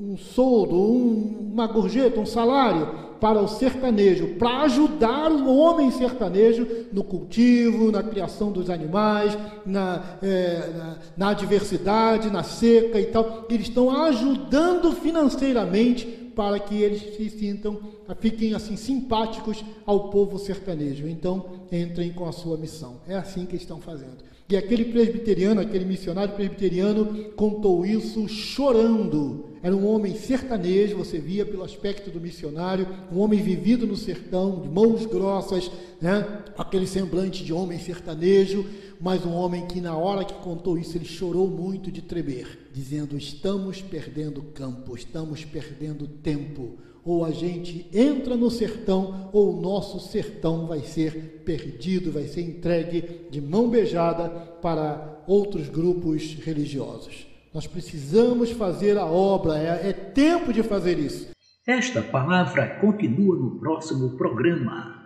um 0.00 0.16
soldo, 0.16 0.76
um, 0.76 1.50
uma 1.52 1.66
gorjeta, 1.66 2.20
um 2.20 2.26
salário 2.26 3.09
para 3.20 3.40
o 3.40 3.46
sertanejo, 3.46 4.34
para 4.38 4.62
ajudar 4.62 5.30
o 5.30 5.56
homem 5.56 5.90
sertanejo 5.90 6.66
no 6.92 7.04
cultivo, 7.04 7.92
na 7.92 8.02
criação 8.02 8.50
dos 8.50 8.70
animais, 8.70 9.36
na, 9.66 10.18
é, 10.22 10.70
na, 10.74 10.98
na 11.16 11.28
adversidade, 11.30 12.30
na 12.30 12.42
seca 12.42 12.98
e 12.98 13.06
tal. 13.06 13.46
Eles 13.50 13.68
estão 13.68 13.90
ajudando 14.04 14.92
financeiramente 14.92 16.06
para 16.34 16.58
que 16.58 16.80
eles 16.80 17.16
se 17.16 17.28
sintam, 17.28 17.78
fiquem 18.18 18.54
assim 18.54 18.76
simpáticos 18.76 19.62
ao 19.84 20.08
povo 20.10 20.38
sertanejo. 20.38 21.06
Então, 21.06 21.44
entrem 21.70 22.12
com 22.12 22.26
a 22.26 22.32
sua 22.32 22.56
missão. 22.56 23.00
É 23.06 23.16
assim 23.16 23.44
que 23.44 23.56
estão 23.56 23.80
fazendo. 23.80 24.29
E 24.50 24.56
aquele 24.56 24.86
presbiteriano, 24.86 25.60
aquele 25.60 25.84
missionário 25.84 26.34
presbiteriano, 26.34 27.30
contou 27.36 27.86
isso 27.86 28.26
chorando. 28.26 29.44
Era 29.62 29.76
um 29.76 29.86
homem 29.86 30.16
sertanejo, 30.16 30.96
você 30.96 31.18
via 31.18 31.46
pelo 31.46 31.62
aspecto 31.62 32.10
do 32.10 32.20
missionário, 32.20 32.88
um 33.12 33.20
homem 33.20 33.40
vivido 33.40 33.86
no 33.86 33.94
sertão, 33.94 34.60
de 34.60 34.68
mãos 34.68 35.06
grossas, 35.06 35.70
né? 36.00 36.42
aquele 36.58 36.86
semblante 36.86 37.44
de 37.44 37.52
homem 37.52 37.78
sertanejo, 37.78 38.66
mas 39.00 39.24
um 39.24 39.34
homem 39.34 39.66
que, 39.66 39.80
na 39.80 39.96
hora 39.96 40.24
que 40.24 40.34
contou 40.34 40.76
isso, 40.76 40.96
ele 40.96 41.04
chorou 41.04 41.46
muito 41.46 41.92
de 41.92 42.02
tremer, 42.02 42.70
dizendo: 42.72 43.16
Estamos 43.16 43.80
perdendo 43.80 44.42
campo, 44.42 44.96
estamos 44.96 45.44
perdendo 45.44 46.08
tempo 46.08 46.76
ou 47.04 47.24
a 47.24 47.30
gente 47.30 47.88
entra 47.92 48.36
no 48.36 48.50
sertão, 48.50 49.30
ou 49.32 49.56
o 49.56 49.60
nosso 49.60 50.00
sertão 50.00 50.66
vai 50.66 50.80
ser 50.80 51.42
perdido, 51.44 52.12
vai 52.12 52.24
ser 52.24 52.42
entregue 52.42 53.26
de 53.30 53.40
mão 53.40 53.68
beijada 53.68 54.28
para 54.60 55.22
outros 55.26 55.68
grupos 55.68 56.34
religiosos. 56.34 57.26
Nós 57.52 57.66
precisamos 57.66 58.50
fazer 58.52 58.96
a 58.96 59.06
obra, 59.06 59.58
é, 59.58 59.90
é 59.90 59.92
tempo 59.92 60.52
de 60.52 60.62
fazer 60.62 60.98
isso. 60.98 61.30
Esta 61.66 62.02
palavra 62.02 62.78
continua 62.80 63.36
no 63.36 63.58
próximo 63.58 64.16
programa. 64.16 65.00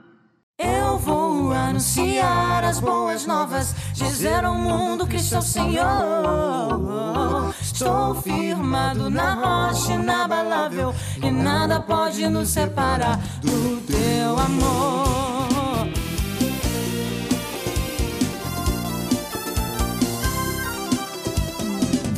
Eu 0.58 0.98
vou 0.98 1.52
anunciar 1.52 2.62
as 2.64 2.78
boas 2.78 3.26
novas, 3.26 3.74
dizer 3.92 4.44
ao 4.44 4.54
mundo 4.54 5.06
que 5.06 5.18
sou 5.18 5.42
Senhor. 5.42 5.84
Estou 7.74 8.14
firmado 8.22 9.10
na 9.10 9.34
rocha 9.34 9.94
inabalável 9.94 10.94
e 11.20 11.28
nada 11.28 11.80
pode 11.80 12.24
nos 12.28 12.50
separar 12.50 13.18
do 13.42 13.80
teu 13.80 14.38
amor. 14.38 15.88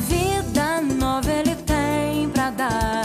Vida 0.07 0.79
nova 0.81 1.31
ele 1.31 1.55
tem 1.55 2.29
pra 2.29 2.51
dar 2.51 2.96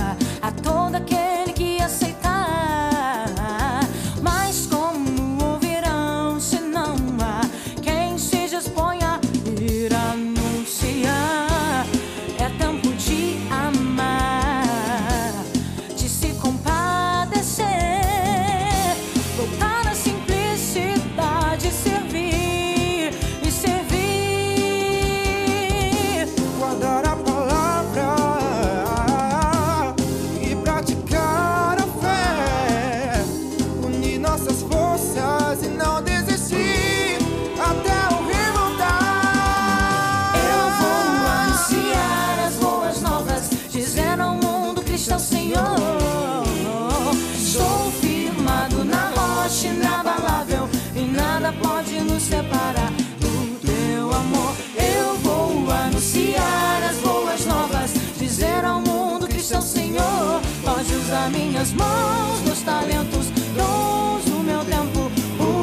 minhas 61.31 61.73
mãos, 61.75 62.41
meus 62.45 62.63
talentos, 62.63 63.27
dons 63.55 64.27
o 64.27 64.43
meu 64.43 64.65
tempo. 64.65 65.11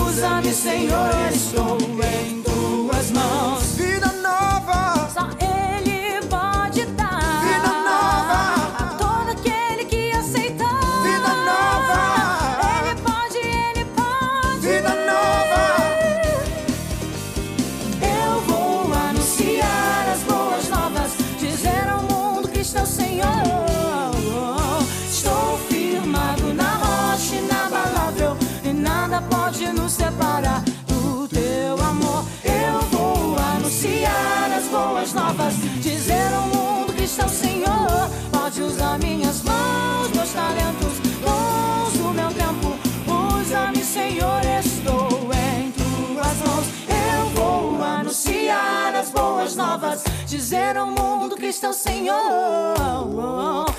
Usa-me, 0.06 0.54
Senhor, 0.54 1.10
estou 1.34 1.79
dizer 50.50 50.78
ao 50.78 50.88
mundo 50.88 51.36
que 51.36 51.46
está 51.46 51.70
o 51.70 51.74
Senhor. 51.74 52.16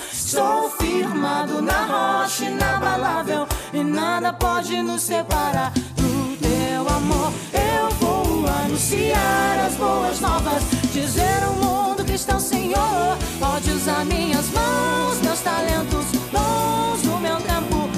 Estou 0.09 0.69
firmado 0.69 1.61
na 1.61 2.21
rocha 2.21 2.45
inabalável 2.45 3.45
e 3.73 3.83
nada 3.83 4.31
pode 4.31 4.81
nos 4.81 5.01
separar 5.01 5.73
do 5.97 6.37
teu 6.37 6.87
amor. 6.95 7.33
Eu 7.51 7.89
vou 7.99 8.47
anunciar 8.47 9.65
as 9.67 9.73
boas 9.75 10.21
novas, 10.21 10.63
dizer 10.93 11.43
ao 11.43 11.55
mundo 11.55 12.05
que 12.05 12.13
está 12.13 12.37
o 12.37 12.39
Senhor. 12.39 13.17
Pode 13.37 13.69
usar 13.69 14.05
minhas 14.05 14.47
mãos, 14.51 15.19
meus 15.21 15.41
talentos, 15.41 16.05
dons 16.31 17.01
do 17.01 17.17
meu 17.17 17.35
tempo. 17.41 17.89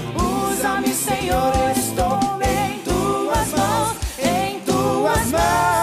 Usa-me, 0.50 0.96
Senhor, 0.96 1.54
estou 1.78 2.18
em 2.42 2.80
tuas 2.80 3.50
mãos, 3.52 3.98
em 4.18 4.60
tuas 4.62 5.28
mãos. 5.28 5.83